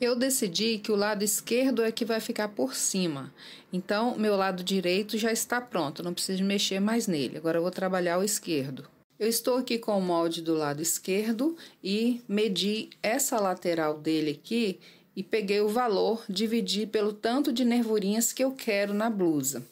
Eu 0.00 0.16
decidi 0.16 0.78
que 0.78 0.90
o 0.90 0.96
lado 0.96 1.22
esquerdo 1.22 1.82
é 1.82 1.92
que 1.92 2.04
vai 2.04 2.18
ficar 2.18 2.48
por 2.48 2.74
cima. 2.74 3.32
Então, 3.72 4.18
meu 4.18 4.34
lado 4.36 4.64
direito 4.64 5.16
já 5.16 5.30
está 5.30 5.60
pronto, 5.60 6.02
não 6.02 6.12
preciso 6.12 6.42
mexer 6.42 6.80
mais 6.80 7.06
nele. 7.06 7.36
Agora 7.38 7.58
eu 7.58 7.62
vou 7.62 7.70
trabalhar 7.70 8.18
o 8.18 8.24
esquerdo. 8.24 8.95
Eu 9.18 9.28
estou 9.28 9.56
aqui 9.56 9.78
com 9.78 9.96
o 9.96 10.02
molde 10.02 10.42
do 10.42 10.52
lado 10.52 10.82
esquerdo 10.82 11.56
e 11.82 12.20
medi 12.28 12.90
essa 13.02 13.40
lateral 13.40 13.98
dele 13.98 14.32
aqui 14.32 14.78
e 15.16 15.22
peguei 15.22 15.62
o 15.62 15.68
valor, 15.68 16.22
dividi 16.28 16.86
pelo 16.86 17.14
tanto 17.14 17.50
de 17.50 17.64
nervurinhas 17.64 18.30
que 18.30 18.44
eu 18.44 18.52
quero 18.52 18.92
na 18.92 19.08
blusa. 19.08 19.64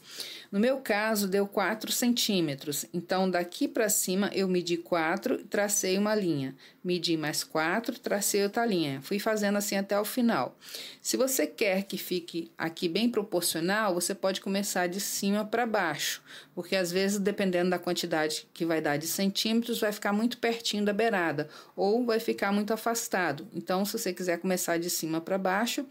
No 0.55 0.61
meu 0.61 0.77
caso, 0.77 1.27
deu 1.27 1.49
4 1.49 1.91
centímetros. 1.91 2.87
Então, 2.95 3.29
daqui 3.29 3.67
para 3.67 3.89
cima, 3.89 4.31
eu 4.33 4.47
medi 4.47 4.77
4 4.77 5.41
e 5.41 5.45
tracei 5.45 5.99
uma 5.99 6.15
linha. 6.15 6.55
Medi 6.85 7.17
mais 7.17 7.43
4, 7.43 7.99
tracei 7.99 8.45
outra 8.45 8.65
linha. 8.65 9.03
Fui 9.03 9.19
fazendo 9.19 9.59
assim 9.59 9.77
até 9.77 9.99
o 9.99 10.05
final. 10.05 10.57
Se 11.03 11.17
você 11.17 11.45
quer 11.45 11.83
que 11.83 11.99
fique 11.99 12.53
aqui 12.57 12.89
bem 12.89 13.11
proporcional, 13.11 13.95
você 13.95 14.15
pode 14.15 14.41
começar 14.41 14.87
de 14.87 15.01
cima 15.01 15.45
para 15.45 15.67
baixo. 15.67 16.23
Porque 16.55 16.77
às 16.77 16.93
vezes, 16.93 17.19
dependendo 17.19 17.71
da 17.71 17.79
quantidade 17.81 18.47
que 18.55 18.65
vai 18.65 18.81
dar 18.81 18.97
de 18.97 19.09
centímetros, 19.09 19.81
vai 19.81 19.91
ficar 19.91 20.13
muito 20.13 20.39
pertinho 20.39 20.85
da 20.85 20.93
beirada. 20.93 21.49
Ou 21.75 22.07
vai 22.07 22.21
ficar 22.21 22.53
muito 22.53 22.73
afastado. 22.73 23.45
Então, 23.53 23.85
se 23.85 23.99
você 23.99 24.13
quiser 24.13 24.39
começar 24.39 24.79
de 24.79 24.89
cima 24.89 25.21
para 25.21 25.37
baixo, 25.37 25.85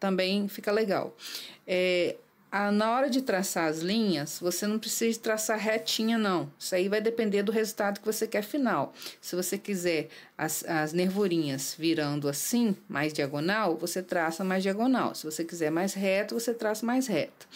também 0.00 0.48
fica 0.48 0.72
legal. 0.72 1.16
É, 1.64 2.16
a, 2.50 2.72
na 2.72 2.90
hora 2.92 3.08
de 3.08 3.22
traçar 3.22 3.68
as 3.68 3.78
linhas, 3.78 4.38
você 4.40 4.66
não 4.66 4.78
precisa 4.78 5.18
traçar 5.20 5.58
retinha, 5.58 6.18
não. 6.18 6.50
Isso 6.58 6.74
aí 6.74 6.88
vai 6.88 7.00
depender 7.00 7.42
do 7.42 7.52
resultado 7.52 8.00
que 8.00 8.06
você 8.06 8.26
quer 8.26 8.42
final. 8.42 8.92
Se 9.20 9.36
você 9.36 9.56
quiser 9.56 10.08
as, 10.36 10.64
as 10.64 10.92
nervurinhas 10.92 11.76
virando 11.78 12.28
assim, 12.28 12.76
mais 12.88 13.12
diagonal, 13.12 13.76
você 13.76 14.02
traça 14.02 14.42
mais 14.42 14.62
diagonal. 14.62 15.14
Se 15.14 15.24
você 15.24 15.44
quiser 15.44 15.70
mais 15.70 15.94
reto, 15.94 16.34
você 16.34 16.52
traça 16.52 16.84
mais 16.84 17.06
reto. 17.06 17.46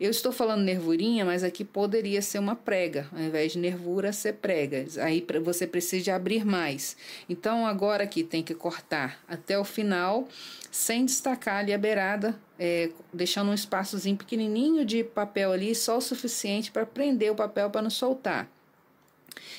Eu 0.00 0.10
estou 0.10 0.30
falando 0.30 0.62
nervurinha, 0.62 1.24
mas 1.24 1.42
aqui 1.42 1.64
poderia 1.64 2.22
ser 2.22 2.38
uma 2.38 2.54
prega, 2.54 3.08
ao 3.12 3.20
invés 3.20 3.52
de 3.52 3.58
nervura 3.58 4.12
ser 4.12 4.34
prega. 4.34 4.84
Aí 5.02 5.26
você 5.42 5.66
precisa 5.66 6.14
abrir 6.14 6.44
mais. 6.44 6.96
Então 7.28 7.66
agora 7.66 8.04
aqui 8.04 8.22
tem 8.22 8.40
que 8.40 8.54
cortar 8.54 9.20
até 9.26 9.58
o 9.58 9.64
final, 9.64 10.28
sem 10.70 11.04
destacar 11.04 11.56
ali 11.56 11.72
a 11.72 11.78
beirada, 11.78 12.38
é, 12.56 12.90
deixando 13.12 13.50
um 13.50 13.54
espaçozinho 13.54 14.16
pequenininho 14.16 14.84
de 14.84 15.02
papel 15.02 15.50
ali, 15.50 15.74
só 15.74 15.98
o 15.98 16.00
suficiente 16.00 16.70
para 16.70 16.86
prender 16.86 17.32
o 17.32 17.34
papel 17.34 17.68
para 17.68 17.82
não 17.82 17.90
soltar. 17.90 18.48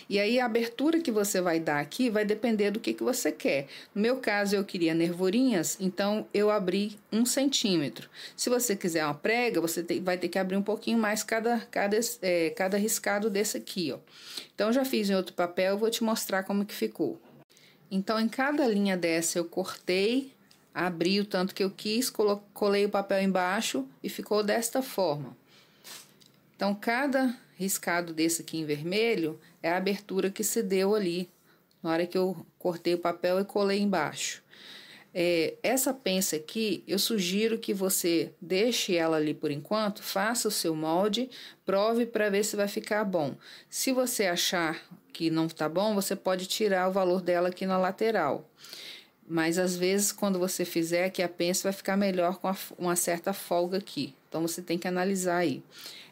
E 0.09 0.19
aí 0.19 0.39
a 0.39 0.45
abertura 0.45 0.99
que 0.99 1.11
você 1.11 1.41
vai 1.41 1.59
dar 1.59 1.79
aqui 1.79 2.09
vai 2.09 2.25
depender 2.25 2.71
do 2.71 2.79
que, 2.79 2.93
que 2.93 3.03
você 3.03 3.31
quer. 3.31 3.67
No 3.93 4.01
meu 4.01 4.17
caso, 4.17 4.55
eu 4.55 4.63
queria 4.63 4.93
nervurinhas, 4.93 5.77
então 5.79 6.27
eu 6.33 6.49
abri 6.49 6.97
um 7.11 7.25
centímetro. 7.25 8.09
Se 8.35 8.49
você 8.49 8.75
quiser 8.75 9.05
uma 9.05 9.13
prega, 9.13 9.61
você 9.61 9.83
vai 10.01 10.17
ter 10.17 10.27
que 10.27 10.39
abrir 10.39 10.57
um 10.57 10.63
pouquinho 10.63 10.97
mais 10.97 11.23
cada, 11.23 11.59
cada, 11.71 11.99
é, 12.21 12.49
cada 12.51 12.77
riscado 12.77 13.29
desse 13.29 13.57
aqui, 13.57 13.91
ó. 13.91 13.99
Então, 14.53 14.73
já 14.73 14.83
fiz 14.83 15.09
em 15.09 15.15
outro 15.15 15.33
papel, 15.33 15.77
vou 15.77 15.89
te 15.89 16.03
mostrar 16.03 16.43
como 16.43 16.65
que 16.65 16.73
ficou. 16.73 17.19
Então, 17.89 18.19
em 18.19 18.27
cada 18.27 18.67
linha 18.67 18.97
dessa, 18.97 19.39
eu 19.39 19.45
cortei, 19.45 20.33
abri 20.73 21.19
o 21.19 21.25
tanto 21.25 21.55
que 21.55 21.63
eu 21.63 21.71
quis, 21.71 22.11
colei 22.53 22.85
o 22.85 22.89
papel 22.89 23.21
embaixo 23.21 23.87
e 24.03 24.09
ficou 24.09 24.43
desta 24.43 24.81
forma. 24.81 25.35
Então, 26.55 26.75
cada 26.75 27.35
riscado 27.59 28.13
desse 28.13 28.41
aqui 28.41 28.57
em 28.57 28.65
vermelho 28.65 29.37
é 29.61 29.69
a 29.69 29.75
abertura 29.75 30.29
que 30.29 30.45
se 30.45 30.63
deu 30.63 30.95
ali, 30.95 31.29
na 31.83 31.91
hora 31.91 32.07
que 32.07 32.17
eu 32.17 32.45
cortei 32.57 32.93
o 32.93 32.97
papel 32.97 33.37
e 33.41 33.43
colei 33.43 33.79
embaixo. 33.81 34.41
É, 35.13 35.55
essa 35.61 35.93
pence 35.93 36.37
aqui, 36.37 36.85
eu 36.87 36.97
sugiro 36.97 37.59
que 37.59 37.73
você 37.73 38.31
deixe 38.39 38.95
ela 38.95 39.17
ali 39.17 39.33
por 39.33 39.51
enquanto, 39.51 40.01
faça 40.01 40.47
o 40.47 40.51
seu 40.51 40.73
molde, 40.73 41.29
prove 41.65 42.05
para 42.05 42.29
ver 42.29 42.45
se 42.45 42.55
vai 42.55 42.67
ficar 42.69 43.03
bom. 43.03 43.35
Se 43.69 43.91
você 43.91 44.27
achar 44.27 44.81
que 45.11 45.29
não 45.29 45.47
está 45.47 45.67
bom, 45.67 45.93
você 45.93 46.15
pode 46.15 46.45
tirar 46.45 46.87
o 46.87 46.93
valor 46.93 47.21
dela 47.21 47.49
aqui 47.49 47.65
na 47.65 47.77
lateral. 47.77 48.49
Mas 49.29 49.59
às 49.59 49.75
vezes, 49.75 50.11
quando 50.11 50.39
você 50.39 50.65
fizer 50.65 51.05
aqui 51.05 51.21
a 51.21 51.29
pence, 51.29 51.61
vai 51.61 51.71
ficar 51.71 51.95
melhor 51.95 52.39
com 52.39 52.51
uma 52.79 52.95
certa 52.95 53.31
folga 53.31 53.77
aqui. 53.77 54.15
Então 54.27 54.41
você 54.41 54.59
tem 54.59 54.75
que 54.75 54.87
analisar 54.87 55.37
aí. 55.37 55.61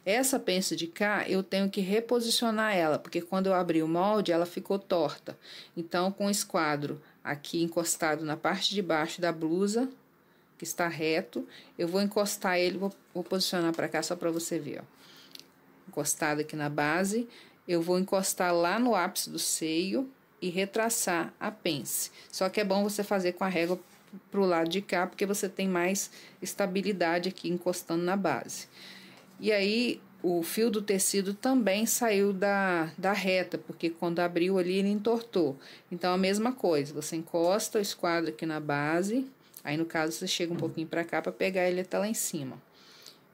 Essa 0.05 0.39
pence 0.39 0.75
de 0.75 0.85
cá, 0.85 1.27
eu 1.27 1.41
tenho 1.41 1.67
que 1.67 1.81
reposicionar 1.81 2.75
ela, 2.75 2.99
porque 2.99 3.19
quando 3.19 3.47
eu 3.47 3.55
abri 3.55 3.81
o 3.81 3.87
molde, 3.87 4.31
ela 4.31 4.45
ficou 4.45 4.77
torta. 4.77 5.35
Então, 5.75 6.11
com 6.11 6.27
o 6.27 6.29
esquadro 6.29 7.01
aqui 7.23 7.63
encostado 7.63 8.23
na 8.23 8.37
parte 8.37 8.75
de 8.75 8.83
baixo 8.83 9.19
da 9.19 9.31
blusa, 9.31 9.89
que 10.55 10.63
está 10.63 10.87
reto, 10.87 11.45
eu 11.77 11.87
vou 11.87 12.01
encostar 12.01 12.59
ele, 12.59 12.77
vou, 12.77 12.93
vou 13.13 13.23
posicionar 13.23 13.73
para 13.73 13.89
cá 13.89 14.03
só 14.03 14.15
para 14.15 14.29
você 14.29 14.59
ver, 14.59 14.81
ó. 14.81 14.83
Encostado 15.89 16.41
aqui 16.41 16.55
na 16.55 16.69
base, 16.69 17.27
eu 17.67 17.81
vou 17.81 17.97
encostar 17.97 18.53
lá 18.53 18.77
no 18.77 18.93
ápice 18.93 19.29
do 19.29 19.39
seio 19.39 20.09
e 20.41 20.49
retraçar 20.49 21.33
a 21.39 21.51
pence. 21.51 22.11
Só 22.31 22.49
que 22.49 22.61
é 22.61 22.63
bom 22.63 22.83
você 22.83 23.03
fazer 23.03 23.33
com 23.33 23.43
a 23.43 23.47
régua 23.47 23.79
para 24.31 24.39
o 24.39 24.45
lado 24.45 24.69
de 24.69 24.81
cá, 24.81 25.07
porque 25.07 25.25
você 25.25 25.49
tem 25.49 25.67
mais 25.67 26.11
estabilidade 26.41 27.29
aqui 27.29 27.49
encostando 27.49 28.03
na 28.03 28.15
base. 28.15 28.67
E 29.39 29.51
aí 29.51 30.01
o 30.21 30.41
fio 30.41 30.69
do 30.69 30.81
tecido 30.81 31.33
também 31.33 31.85
saiu 31.85 32.33
da, 32.33 32.91
da 32.97 33.13
reta, 33.13 33.57
porque 33.57 33.89
quando 33.89 34.19
abriu 34.19 34.57
ali 34.57 34.77
ele 34.77 34.89
entortou. 34.89 35.57
Então 35.91 36.13
a 36.13 36.17
mesma 36.17 36.51
coisa, 36.51 36.93
você 36.93 37.15
encosta 37.15 37.77
o 37.77 37.81
esquadro 37.81 38.29
aqui 38.29 38.45
na 38.45 38.59
base, 38.59 39.27
aí 39.63 39.77
no 39.77 39.85
caso 39.85 40.13
você 40.13 40.27
chega 40.27 40.53
um 40.53 40.57
pouquinho 40.57 40.87
para 40.87 41.03
cá 41.03 41.21
para 41.21 41.31
pegar 41.31 41.69
ele 41.69 41.81
até 41.81 41.97
lá 41.97 42.07
em 42.07 42.13
cima. 42.13 42.61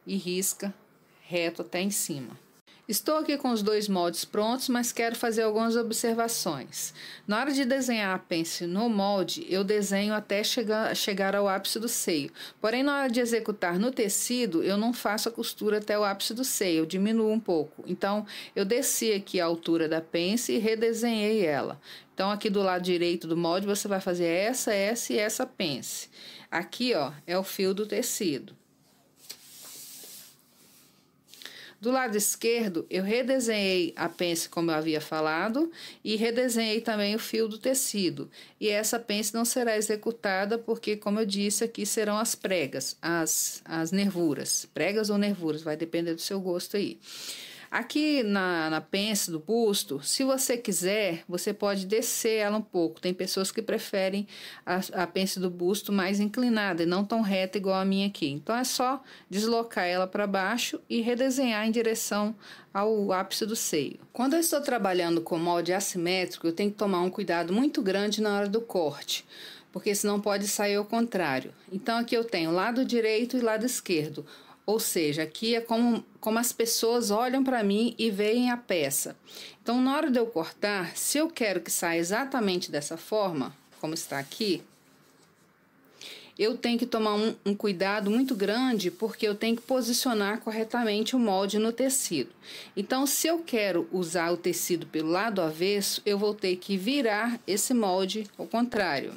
E 0.05 0.17
risca 0.17 0.73
reto 1.21 1.61
até 1.61 1.79
em 1.79 1.89
cima. 1.89 2.37
Estou 2.85 3.15
aqui 3.15 3.37
com 3.37 3.49
os 3.51 3.63
dois 3.63 3.87
moldes 3.87 4.25
prontos, 4.25 4.67
mas 4.67 4.91
quero 4.91 5.15
fazer 5.15 5.43
algumas 5.43 5.77
observações. 5.77 6.93
Na 7.25 7.39
hora 7.39 7.53
de 7.53 7.63
desenhar 7.63 8.13
a 8.13 8.19
pence 8.19 8.67
no 8.67 8.89
molde, 8.89 9.45
eu 9.47 9.63
desenho 9.63 10.13
até 10.13 10.43
chegar, 10.43 10.93
chegar 10.93 11.33
ao 11.33 11.47
ápice 11.47 11.79
do 11.79 11.87
seio. 11.87 12.29
Porém, 12.59 12.83
na 12.83 12.97
hora 12.97 13.09
de 13.09 13.21
executar 13.21 13.79
no 13.79 13.89
tecido, 13.89 14.61
eu 14.61 14.75
não 14.75 14.91
faço 14.91 15.29
a 15.29 15.31
costura 15.31 15.77
até 15.77 15.97
o 15.97 16.03
ápice 16.03 16.33
do 16.33 16.43
seio, 16.43 16.79
eu 16.79 16.85
diminuo 16.85 17.31
um 17.31 17.39
pouco. 17.39 17.85
Então, 17.87 18.25
eu 18.53 18.65
desci 18.65 19.13
aqui 19.13 19.39
a 19.39 19.45
altura 19.45 19.87
da 19.87 20.01
pence 20.01 20.51
e 20.51 20.57
redesenhei 20.57 21.45
ela. 21.45 21.79
Então, 22.13 22.29
aqui 22.29 22.49
do 22.49 22.61
lado 22.61 22.83
direito 22.83 23.29
do 23.29 23.37
molde, 23.37 23.65
você 23.65 23.87
vai 23.87 24.01
fazer 24.01 24.25
essa, 24.25 24.73
essa 24.73 25.13
e 25.13 25.17
essa 25.17 25.45
pence. 25.45 26.09
Aqui, 26.51 26.93
ó, 26.93 27.13
é 27.25 27.37
o 27.37 27.43
fio 27.43 27.73
do 27.73 27.85
tecido. 27.85 28.53
Do 31.83 31.91
lado 31.91 32.15
esquerdo, 32.15 32.85
eu 32.89 33.03
redesenhei 33.03 33.91
a 33.97 34.07
pence 34.07 34.47
como 34.47 34.71
eu 34.71 34.75
havia 34.75 35.01
falado 35.01 35.69
e 36.01 36.15
redesenhei 36.15 36.79
também 36.79 37.13
o 37.13 37.19
fio 37.19 37.45
do 37.45 37.57
tecido. 37.57 38.31
E 38.57 38.69
essa 38.69 38.97
pence 38.97 39.33
não 39.33 39.43
será 39.43 39.75
executada 39.75 40.57
porque, 40.57 40.95
como 40.95 41.19
eu 41.19 41.25
disse, 41.25 41.61
aqui 41.61 41.85
serão 41.85 42.17
as 42.17 42.35
pregas, 42.35 42.95
as, 43.01 43.61
as 43.65 43.91
nervuras. 43.91 44.65
Pregas 44.73 45.09
ou 45.09 45.17
nervuras, 45.17 45.61
vai 45.61 45.75
depender 45.75 46.13
do 46.13 46.21
seu 46.21 46.39
gosto 46.39 46.77
aí. 46.77 46.97
Aqui 47.73 48.21
na, 48.21 48.69
na 48.69 48.81
pence 48.81 49.31
do 49.31 49.39
busto, 49.39 49.99
se 50.03 50.23
você 50.23 50.55
quiser, 50.55 51.23
você 51.27 51.51
pode 51.51 51.87
descer 51.87 52.37
ela 52.37 52.59
um 52.59 52.61
pouco. 52.61 53.01
Tem 53.01 53.11
pessoas 53.15 53.51
que 53.51 53.63
preferem 53.63 54.27
a, 54.63 54.79
a 55.01 55.07
pence 55.07 55.39
do 55.39 55.49
busto 55.49 55.91
mais 55.91 56.19
inclinada 56.19 56.83
e 56.83 56.85
não 56.85 57.03
tão 57.03 57.21
reta 57.21 57.57
igual 57.57 57.81
a 57.81 57.83
minha 57.83 58.05
aqui. 58.05 58.29
Então 58.29 58.55
é 58.55 58.63
só 58.63 59.01
deslocar 59.27 59.85
ela 59.85 60.05
para 60.05 60.27
baixo 60.27 60.79
e 60.87 61.01
redesenhar 61.01 61.67
em 61.67 61.71
direção 61.71 62.35
ao 62.71 63.11
ápice 63.11 63.43
do 63.43 63.55
seio. 63.55 63.99
Quando 64.13 64.35
eu 64.35 64.39
estou 64.39 64.61
trabalhando 64.61 65.19
com 65.19 65.39
molde 65.39 65.73
assimétrico, 65.73 66.45
eu 66.45 66.53
tenho 66.53 66.69
que 66.69 66.77
tomar 66.77 67.01
um 67.01 67.09
cuidado 67.09 67.51
muito 67.51 67.81
grande 67.81 68.21
na 68.21 68.37
hora 68.37 68.47
do 68.47 68.61
corte 68.61 69.25
porque 69.71 69.95
senão 69.95 70.21
pode 70.21 70.47
sair 70.47 70.75
ao 70.75 70.85
contrário. 70.85 71.51
Então 71.71 71.97
aqui 71.97 72.15
eu 72.15 72.23
tenho 72.23 72.51
lado 72.51 72.85
direito 72.85 73.35
e 73.35 73.41
lado 73.41 73.65
esquerdo. 73.65 74.23
Ou 74.65 74.79
seja, 74.79 75.23
aqui 75.23 75.55
é 75.55 75.61
como, 75.61 76.05
como 76.19 76.39
as 76.39 76.53
pessoas 76.53 77.11
olham 77.11 77.43
para 77.43 77.63
mim 77.63 77.93
e 77.97 78.09
veem 78.09 78.49
a 78.49 78.57
peça. 78.57 79.15
Então, 79.61 79.81
na 79.81 79.95
hora 79.95 80.09
de 80.09 80.17
eu 80.17 80.25
cortar, 80.25 80.95
se 80.95 81.17
eu 81.17 81.29
quero 81.29 81.59
que 81.61 81.71
saia 81.71 81.99
exatamente 81.99 82.71
dessa 82.71 82.95
forma, 82.95 83.55
como 83.81 83.93
está 83.93 84.19
aqui, 84.19 84.63
eu 86.37 86.57
tenho 86.57 86.79
que 86.79 86.85
tomar 86.85 87.13
um, 87.13 87.35
um, 87.45 87.53
cuidado 87.53 88.09
muito 88.09 88.35
grande 88.35 88.89
porque 88.89 89.27
eu 89.27 89.35
tenho 89.35 89.55
que 89.55 89.61
posicionar 89.61 90.39
corretamente 90.39 91.15
o 91.15 91.19
molde 91.19 91.59
no 91.59 91.71
tecido. 91.71 92.31
Então, 92.75 93.05
se 93.05 93.27
eu 93.27 93.39
quero 93.39 93.87
usar 93.91 94.31
o 94.31 94.37
tecido 94.37 94.87
pelo 94.87 95.09
lado 95.09 95.41
avesso, 95.41 96.01
eu 96.05 96.17
vou 96.17 96.33
ter 96.33 96.55
que 96.55 96.75
virar 96.75 97.39
esse 97.45 97.73
molde 97.73 98.27
ao 98.37 98.47
contrário. 98.47 99.13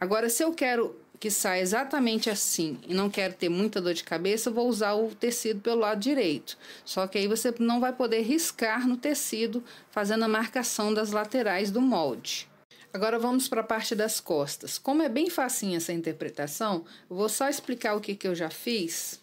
Agora, 0.00 0.30
se 0.30 0.44
eu 0.44 0.52
quero 0.52 0.96
que 1.20 1.30
sai 1.30 1.60
exatamente 1.60 2.30
assim 2.30 2.78
e 2.88 2.94
não 2.94 3.10
quero 3.10 3.34
ter 3.34 3.50
muita 3.50 3.78
dor 3.78 3.92
de 3.92 4.02
cabeça, 4.02 4.50
vou 4.50 4.66
usar 4.66 4.94
o 4.94 5.14
tecido 5.14 5.60
pelo 5.60 5.82
lado 5.82 6.00
direito. 6.00 6.56
Só 6.82 7.06
que 7.06 7.18
aí 7.18 7.28
você 7.28 7.54
não 7.58 7.78
vai 7.78 7.92
poder 7.92 8.22
riscar 8.22 8.88
no 8.88 8.96
tecido, 8.96 9.62
fazendo 9.90 10.24
a 10.24 10.28
marcação 10.28 10.94
das 10.94 11.10
laterais 11.10 11.70
do 11.70 11.82
molde. 11.82 12.48
Agora 12.90 13.18
vamos 13.18 13.48
para 13.48 13.60
a 13.60 13.64
parte 13.64 13.94
das 13.94 14.18
costas. 14.18 14.78
Como 14.78 15.02
é 15.02 15.10
bem 15.10 15.28
facinho 15.28 15.76
essa 15.76 15.92
interpretação, 15.92 16.86
vou 17.08 17.28
só 17.28 17.50
explicar 17.50 17.94
o 17.94 18.00
que, 18.00 18.16
que 18.16 18.26
eu 18.26 18.34
já 18.34 18.48
fiz. 18.48 19.20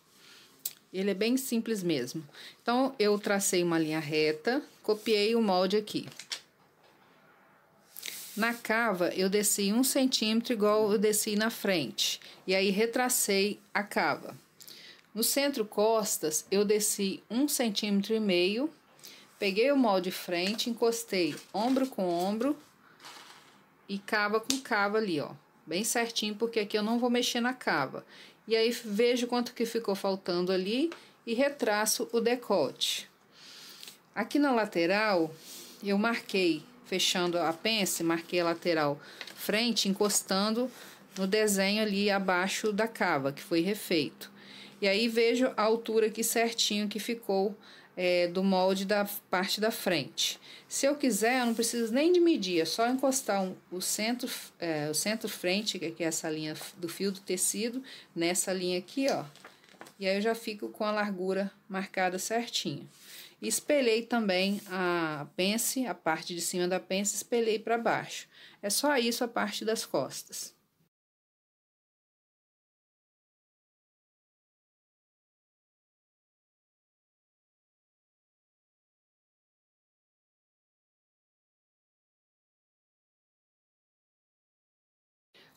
Ele 0.94 1.12
é 1.12 1.16
bem 1.16 1.36
simples 1.36 1.82
mesmo. 1.82 2.24
Então, 2.62 2.94
eu 2.98 3.18
tracei 3.18 3.63
uma 3.63 3.80
linha 3.80 4.00
reta, 4.00 4.62
copiei 4.84 5.36
o 5.36 5.42
molde 5.42 5.76
aqui. 5.76 6.08
Na 8.38 8.54
cava, 8.54 9.10
eu 9.15 9.32
desci 9.32 9.73
um 9.73 9.84
centímetro 9.84 10.54
igual 10.54 10.91
eu 10.91 11.00
desci 11.00 11.36
na 11.36 11.50
frente. 11.50 12.19
E 12.45 12.54
aí, 12.54 12.69
retracei 12.69 13.60
a 13.73 13.82
cava. 13.82 14.38
No 15.12 15.23
centro 15.23 15.65
costas, 15.65 16.45
eu 16.52 16.63
desci 16.63 17.23
um 17.32 17.47
centímetro 17.47 18.13
e 18.13 18.19
meio. 18.19 18.69
Peguei 19.39 19.71
o 19.71 19.76
molde 19.76 20.12
frente, 20.12 20.69
encostei 20.69 21.36
ombro 21.52 21.88
com 21.88 22.08
ombro 22.08 22.56
e 23.89 23.97
cava 23.97 24.39
com 24.39 24.62
cava 24.62 25.00
ali, 25.00 25.19
ó. 25.19 25.32
Bem 25.65 25.84
certinho, 25.84 26.36
porque 26.36 26.60
aqui 26.60 26.78
eu 26.78 26.84
não 26.84 27.00
vou 27.00 27.10
mexer 27.10 27.41
na 27.41 27.56
cava. 27.56 28.06
E 28.47 28.56
aí, 28.56 28.69
vejo 28.69 29.26
quanto 29.26 29.56
que 29.56 29.65
ficou 29.65 29.95
faltando 29.95 30.52
ali 30.52 30.91
e 31.26 31.34
retraço 31.34 32.08
o 32.12 32.21
decote. 32.21 33.10
Aqui 34.13 34.38
na 34.38 34.52
lateral, 34.52 35.34
eu 35.84 35.97
marquei 35.97 36.63
fechando 36.88 37.38
a 37.38 37.52
pence, 37.54 38.04
marquei 38.04 38.39
a 38.39 38.45
lateral 38.45 39.00
frente, 39.36 39.89
encostando 39.89 40.71
no 41.17 41.28
desenho 41.28 41.82
ali 41.82 42.10
abaixo 42.10 42.71
da 42.71 42.88
cava, 42.88 43.32
que 43.32 43.41
foi 43.41 43.62
refeito. 43.62 44.32
E 44.82 44.88
aí 44.88 45.08
vejo 45.08 45.52
a 45.58 45.63
altura 45.63 46.08
aqui 46.08 46.23
certinho 46.23 46.88
que 46.88 47.00
ficou 47.00 47.56
é, 47.95 48.28
do 48.28 48.43
molde 48.43 48.86
da 48.86 49.10
parte 49.30 49.60
da 49.60 49.71
frente. 49.71 50.39
Se 50.69 50.86
eu 50.86 50.95
quiser, 50.95 51.39
eu 51.41 51.47
não 51.47 51.56
preciso 51.56 51.91
nem 51.91 52.12
de 52.12 52.19
medir, 52.19 52.62
é 52.62 52.65
só 52.65 52.88
encostar 52.88 53.41
um, 53.41 53.56
o 53.71 53.82
centro 53.82 54.30
é, 54.60 54.88
o 54.89 54.93
centro 54.93 55.28
frente, 55.28 55.80
que 55.80 56.04
é 56.04 56.08
essa 56.08 56.30
linha 56.30 56.56
do 56.78 56.88
fio 56.88 57.12
do 57.12 57.19
tecido, 57.19 57.82
nessa 58.15 58.54
linha 58.54 58.78
aqui, 58.78 59.08
ó. 59.10 59.26
E 60.00 60.08
aí 60.08 60.17
eu 60.17 60.21
já 60.21 60.36
fico 60.36 60.69
com 60.69 60.84
a 60.84 60.91
largura 60.91 61.52
marcada 61.67 62.19
certinho. 62.19 62.88
Espelhei 63.41 64.02
também 64.02 64.60
a 64.67 65.28
pence, 65.36 65.86
a 65.86 65.93
parte 65.93 66.34
de 66.34 66.41
cima 66.41 66.67
da 66.67 66.80
pence, 66.80 67.15
espelhei 67.15 67.60
para 67.60 67.78
baixo. 67.78 68.28
É 68.62 68.69
só 68.69 68.97
isso 68.97 69.23
a 69.23 69.28
parte 69.28 69.63
das 69.63 69.86
costas. 69.86 70.57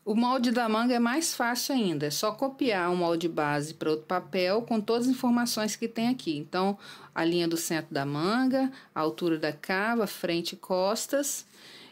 O 0.03 0.15
molde 0.15 0.51
da 0.51 0.67
manga 0.67 0.95
é 0.95 0.99
mais 0.99 1.35
fácil 1.35 1.75
ainda, 1.75 2.07
é 2.07 2.11
só 2.11 2.33
copiar 2.33 2.91
o 2.91 2.97
molde 2.97 3.29
base 3.29 3.75
para 3.75 3.91
outro 3.91 4.07
papel 4.07 4.63
com 4.63 4.81
todas 4.81 5.07
as 5.07 5.13
informações 5.13 5.77
que 5.77 5.87
tem 5.87 6.09
aqui. 6.09 6.39
Então, 6.39 6.79
a 7.15 7.23
linha 7.23 7.47
do 7.47 7.59
centro 7.59 7.93
da 7.93 8.07
manga, 8.07 8.73
a 8.95 9.01
altura 9.01 9.39
da 9.39 9.53
cava, 9.53 10.07
frente 10.07 10.55
e 10.55 10.57
costas. 10.57 11.47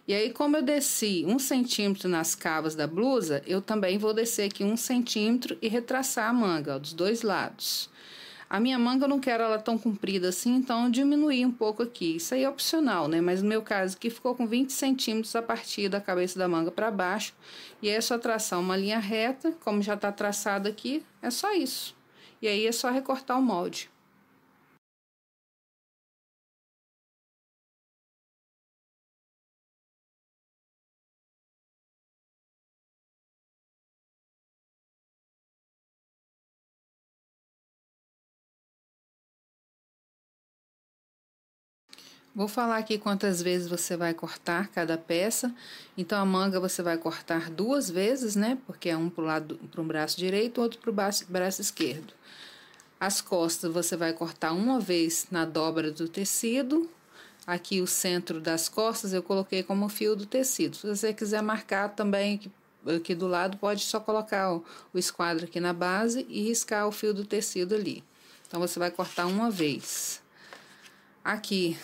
E 0.07 0.15
aí, 0.15 0.31
como 0.31 0.57
eu 0.57 0.63
desci 0.63 1.23
um 1.29 1.39
centímetro 1.39 2.09
nas 2.09 2.35
cavas 2.35 2.75
da 2.75 2.87
blusa, 2.87 3.43
eu 3.47 3.61
também 3.61 3.99
vou 3.99 4.15
descer 4.15 4.49
aqui 4.51 4.65
um 4.65 4.77
centímetro 4.77 5.59
e 5.61 5.69
retraçar 5.69 6.31
a 6.31 6.33
manga 6.33 6.77
ó, 6.77 6.79
dos 6.79 6.95
dois 6.95 7.21
lados. 7.21 7.91
A 8.51 8.59
minha 8.59 8.79
manga 8.79 9.05
eu 9.05 9.09
não 9.09 9.21
quero 9.21 9.43
ela 9.43 9.59
tão 9.59 9.77
comprida 9.77 10.31
assim, 10.31 10.55
então 10.57 10.91
diminuí 10.91 11.45
um 11.45 11.53
pouco 11.53 11.83
aqui. 11.83 12.17
Isso 12.17 12.33
aí 12.35 12.45
é 12.45 12.49
opcional, 12.49 13.07
né? 13.07 13.21
Mas 13.21 13.43
no 13.43 13.49
meu 13.49 13.61
caso 13.61 13.97
aqui 13.97 14.09
ficou 14.09 14.35
com 14.35 14.47
20 14.47 14.73
centímetros 14.73 15.37
a 15.37 15.43
partir 15.43 15.91
da 15.91 16.01
cabeça 16.01 16.39
da 16.39 16.49
manga 16.49 16.71
para 16.71 16.91
baixo. 16.91 17.35
E 17.83 17.89
aí 17.91 17.95
é 17.95 18.01
só 18.01 18.17
traçar 18.17 18.59
uma 18.59 18.77
linha 18.77 18.99
reta, 18.99 19.53
como 19.61 19.83
já 19.83 19.95
está 19.95 20.11
traçado 20.11 20.67
aqui, 20.67 21.03
é 21.21 21.31
só 21.31 21.53
isso. 21.53 21.95
E 22.41 22.49
aí 22.49 22.67
é 22.67 22.73
só 22.73 22.91
recortar 22.91 23.39
o 23.39 23.43
molde. 23.43 23.91
Vou 42.39 42.47
falar 42.47 42.77
aqui 42.77 42.99
quantas 42.99 43.43
vezes 43.43 43.67
você 43.67 43.97
vai 43.97 44.15
cortar 44.15 44.69
cada 44.69 44.97
peça. 44.97 45.53
Então, 45.97 46.23
a 46.23 46.25
manga 46.25 46.61
você 46.61 46.85
vai 46.85 46.97
cortar 46.97 47.51
duas 47.51 47.91
vezes, 47.91 48.37
né? 48.37 48.57
Porque 48.65 48.89
é 48.89 48.97
um 48.97 49.11
para 49.11 49.25
o 49.25 49.27
lado, 49.27 49.61
para 49.73 49.83
um 49.83 49.85
braço 49.85 50.17
direito, 50.17 50.61
outro 50.61 50.79
para 50.79 50.89
o 50.89 50.93
braço, 50.93 51.27
braço 51.29 51.61
esquerdo. 51.61 52.15
As 53.01 53.21
costas 53.21 53.73
você 53.73 53.97
vai 53.97 54.13
cortar 54.13 54.53
uma 54.53 54.79
vez 54.79 55.27
na 55.33 55.45
dobra 55.45 55.91
do 55.91 56.09
tecido. 56.09 56.89
Aqui 57.45 57.81
o 57.81 57.89
centro 57.89 58.41
das 58.41 58.69
costas 58.69 59.13
eu 59.13 59.21
coloquei 59.21 59.65
como 59.65 59.89
fio 59.89 60.15
do 60.15 60.25
tecido. 60.25 60.77
Se 60.77 60.87
você 60.87 61.13
quiser 61.13 61.43
marcar 61.43 61.89
também 61.89 62.37
aqui, 62.37 62.53
aqui 62.95 63.15
do 63.17 63.27
lado, 63.27 63.57
pode 63.57 63.83
só 63.83 63.99
colocar 63.99 64.55
o, 64.55 64.65
o 64.95 64.99
esquadro 64.99 65.47
aqui 65.47 65.59
na 65.59 65.73
base 65.73 66.25
e 66.29 66.41
riscar 66.45 66.87
o 66.87 66.93
fio 66.93 67.13
do 67.13 67.25
tecido 67.25 67.75
ali. 67.75 68.05
Então, 68.47 68.61
você 68.61 68.79
vai 68.79 68.93
cortar 68.93 69.27
uma 69.27 69.51
vez. 69.51 70.23
Aqui 71.25 71.77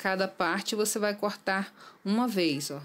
cada 0.00 0.26
parte 0.26 0.74
você 0.74 0.98
vai 0.98 1.14
cortar 1.14 1.70
uma 2.02 2.26
vez, 2.26 2.70
ó. 2.70 2.80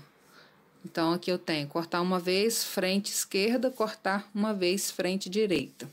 Então, 0.84 1.14
aqui 1.14 1.32
eu 1.32 1.40
tenho 1.40 1.66
cortar 1.66 2.02
uma 2.02 2.20
vez 2.20 2.66
frente 2.66 3.10
esquerda, 3.10 3.72
cortar 3.72 4.30
uma 4.36 4.54
vez 4.54 4.92
frente 4.92 5.30
direita. 5.30 5.90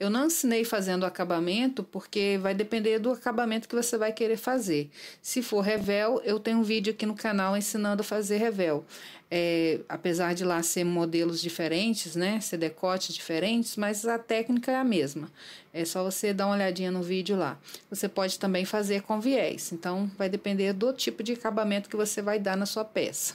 Eu 0.00 0.08
não 0.08 0.28
ensinei 0.28 0.64
fazendo 0.64 1.04
acabamento 1.04 1.84
porque 1.84 2.38
vai 2.40 2.54
depender 2.54 2.98
do 2.98 3.10
acabamento 3.10 3.68
que 3.68 3.74
você 3.74 3.98
vai 3.98 4.14
querer 4.14 4.38
fazer. 4.38 4.88
Se 5.20 5.42
for 5.42 5.60
revel, 5.60 6.22
eu 6.24 6.40
tenho 6.40 6.56
um 6.56 6.62
vídeo 6.62 6.94
aqui 6.94 7.04
no 7.04 7.14
canal 7.14 7.54
ensinando 7.54 8.00
a 8.00 8.04
fazer 8.04 8.38
revel. 8.38 8.82
É, 9.30 9.80
apesar 9.90 10.34
de 10.34 10.42
lá 10.42 10.62
ser 10.62 10.84
modelos 10.84 11.38
diferentes, 11.38 12.16
né, 12.16 12.40
ser 12.40 12.56
decotes 12.56 13.14
diferentes, 13.14 13.76
mas 13.76 14.06
a 14.06 14.18
técnica 14.18 14.72
é 14.72 14.76
a 14.76 14.82
mesma. 14.82 15.30
É 15.70 15.84
só 15.84 16.02
você 16.02 16.32
dar 16.32 16.46
uma 16.46 16.54
olhadinha 16.54 16.90
no 16.90 17.02
vídeo 17.02 17.36
lá. 17.36 17.58
Você 17.90 18.08
pode 18.08 18.38
também 18.38 18.64
fazer 18.64 19.02
com 19.02 19.20
viés, 19.20 19.70
então 19.70 20.10
vai 20.16 20.30
depender 20.30 20.72
do 20.72 20.94
tipo 20.94 21.22
de 21.22 21.34
acabamento 21.34 21.90
que 21.90 21.96
você 21.96 22.22
vai 22.22 22.38
dar 22.38 22.56
na 22.56 22.64
sua 22.64 22.86
peça. 22.86 23.34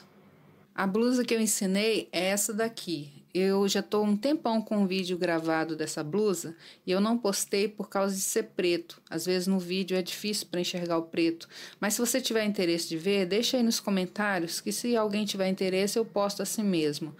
A 0.73 0.87
blusa 0.87 1.23
que 1.23 1.35
eu 1.35 1.39
ensinei 1.39 2.09
é 2.11 2.25
essa 2.25 2.51
daqui. 2.51 3.14
Eu 3.37 3.67
já 3.67 3.81
estou 3.81 4.05
um 4.05 4.15
tempão 4.15 4.61
com 4.61 4.77
um 4.77 4.87
vídeo 4.87 5.17
gravado 5.17 5.75
dessa 5.75 6.01
blusa 6.01 6.55
e 6.87 6.91
eu 6.91 7.01
não 7.01 7.17
postei 7.17 7.67
por 7.67 7.89
causa 7.89 8.15
de 8.15 8.21
ser 8.21 8.43
preto. 8.55 9.01
Às 9.09 9.25
vezes 9.25 9.45
no 9.45 9.59
vídeo 9.59 9.97
é 9.97 10.01
difícil 10.01 10.47
para 10.49 10.61
enxergar 10.61 10.97
o 10.97 11.03
preto. 11.03 11.49
Mas 11.77 11.95
se 11.95 11.99
você 11.99 12.21
tiver 12.21 12.45
interesse 12.45 12.87
de 12.87 12.97
ver, 12.97 13.25
deixa 13.25 13.57
aí 13.57 13.63
nos 13.63 13.77
comentários 13.77 14.61
que 14.61 14.71
se 14.71 14.95
alguém 14.95 15.25
tiver 15.25 15.49
interesse 15.49 15.99
eu 15.99 16.05
posto 16.05 16.41
assim 16.41 16.63
mesmo. 16.63 17.13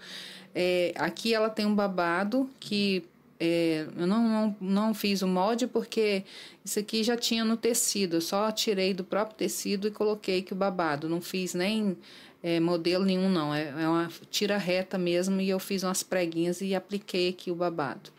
É, 0.54 0.94
aqui 0.96 1.34
ela 1.34 1.50
tem 1.50 1.66
um 1.66 1.74
babado 1.74 2.48
que 2.58 3.04
é, 3.38 3.86
eu 3.96 4.06
não, 4.06 4.28
não, 4.28 4.56
não 4.60 4.94
fiz 4.94 5.22
o 5.22 5.28
molde 5.28 5.66
porque 5.66 6.24
isso 6.64 6.78
aqui 6.78 7.02
já 7.02 7.16
tinha 7.16 7.44
no 7.44 7.56
tecido. 7.56 8.16
Eu 8.16 8.20
só 8.20 8.50
tirei 8.50 8.94
do 8.94 9.04
próprio 9.04 9.36
tecido 9.36 9.88
e 9.88 9.90
coloquei 9.90 10.42
que 10.42 10.52
o 10.52 10.56
babado. 10.56 11.08
Não 11.08 11.20
fiz 11.20 11.54
nem 11.54 11.96
é, 12.42 12.58
modelo 12.60 13.04
nenhum, 13.04 13.28
não. 13.28 13.54
É, 13.54 13.68
é 13.68 13.88
uma 13.88 14.08
tira 14.30 14.56
reta 14.56 14.96
mesmo 14.96 15.40
e 15.40 15.50
eu 15.50 15.58
fiz 15.58 15.82
umas 15.82 16.02
preguinhas 16.02 16.60
e 16.60 16.74
apliquei 16.74 17.28
aqui 17.28 17.50
o 17.50 17.54
babado. 17.54 18.10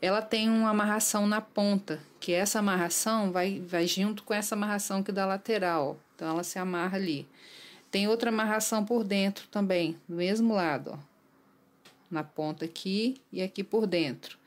Ela 0.00 0.20
tem 0.20 0.48
uma 0.48 0.70
amarração 0.70 1.26
na 1.28 1.40
ponta, 1.40 2.00
que 2.18 2.32
essa 2.32 2.58
amarração 2.58 3.30
vai, 3.30 3.60
vai 3.60 3.86
junto 3.86 4.24
com 4.24 4.34
essa 4.34 4.54
amarração 4.54 5.02
que 5.02 5.12
da 5.12 5.24
lateral. 5.24 5.96
Então 6.14 6.28
ela 6.28 6.42
se 6.42 6.58
amarra 6.58 6.98
ali. 6.98 7.26
Tem 7.90 8.08
outra 8.08 8.30
amarração 8.30 8.84
por 8.84 9.04
dentro 9.04 9.46
também, 9.48 9.96
do 10.08 10.16
mesmo 10.16 10.54
lado, 10.54 10.92
ó. 10.94 11.12
Na 12.10 12.24
ponta 12.24 12.64
aqui 12.64 13.20
e 13.32 13.40
aqui 13.40 13.62
por 13.62 13.86
dentro. 13.86 14.41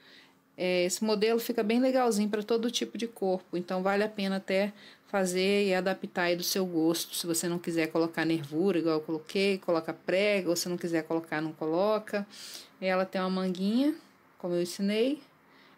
É, 0.58 0.86
esse 0.86 1.04
modelo 1.04 1.40
fica 1.40 1.62
bem 1.62 1.80
legalzinho 1.80 2.30
para 2.30 2.42
todo 2.42 2.72
tipo 2.72 2.98
de 2.98 3.08
corpo, 3.08 3.58
então 3.58 3.84
vale 3.84 4.04
a 4.04 4.10
pena 4.10 4.38
até 4.38 4.72
fazer 5.08 5.68
e 5.68 5.74
adaptar 5.74 6.24
aí 6.24 6.36
do 6.36 6.44
seu 6.44 6.66
gosto. 6.66 7.16
Se 7.16 7.28
você 7.28 7.48
não 7.48 7.60
quiser 7.60 7.88
colocar 7.88 8.26
nervura, 8.26 8.80
igual 8.80 8.96
eu 8.96 9.02
coloquei, 9.02 9.58
coloca 9.58 9.94
prega, 9.94 10.50
ou 10.50 10.56
se 10.56 10.68
não 10.70 10.78
quiser 10.78 11.04
colocar, 11.04 11.42
não 11.42 11.52
coloca. 11.52 12.26
Ela 12.82 13.06
tem 13.06 13.22
uma 13.22 13.30
manguinha, 13.30 13.96
como 14.38 14.56
eu 14.56 14.62
ensinei. 14.62 15.22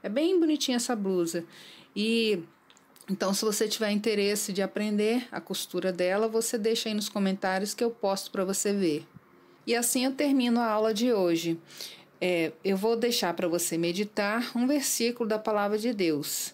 É 0.01 0.09
bem 0.09 0.39
bonitinha 0.39 0.77
essa 0.77 0.95
blusa. 0.95 1.43
E 1.95 2.43
então, 3.09 3.33
se 3.33 3.45
você 3.45 3.67
tiver 3.67 3.91
interesse 3.91 4.51
de 4.51 4.61
aprender 4.61 5.27
a 5.31 5.39
costura 5.39 5.93
dela, 5.93 6.27
você 6.27 6.57
deixa 6.57 6.89
aí 6.89 6.95
nos 6.95 7.07
comentários 7.07 7.73
que 7.73 7.83
eu 7.83 7.89
posto 7.89 8.29
para 8.31 8.43
você 8.43 8.73
ver. 8.73 9.05
E 9.65 9.75
assim 9.75 10.05
eu 10.05 10.11
termino 10.13 10.59
a 10.59 10.69
aula 10.69 10.93
de 10.93 11.13
hoje. 11.13 11.59
É, 12.19 12.51
eu 12.63 12.75
vou 12.75 12.95
deixar 12.95 13.33
para 13.35 13.47
você 13.47 13.77
meditar 13.77 14.51
um 14.55 14.65
versículo 14.67 15.27
da 15.29 15.37
palavra 15.37 15.77
de 15.77 15.93
Deus. 15.93 16.53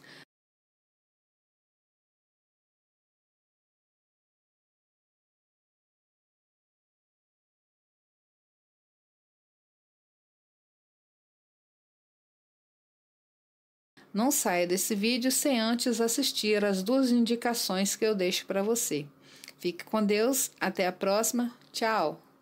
Não 14.13 14.31
saia 14.31 14.65
desse 14.67 14.93
vídeo 14.95 15.31
sem 15.31 15.59
antes 15.59 15.99
assistir 15.99 16.63
as 16.63 16.83
duas 16.83 17.11
indicações 17.11 17.95
que 17.95 18.05
eu 18.05 18.13
deixo 18.15 18.45
para 18.45 18.61
você. 18.61 19.05
Fique 19.59 19.83
com 19.83 20.05
Deus, 20.05 20.51
até 20.59 20.85
a 20.87 20.91
próxima, 20.91 21.51
tchau! 21.71 22.32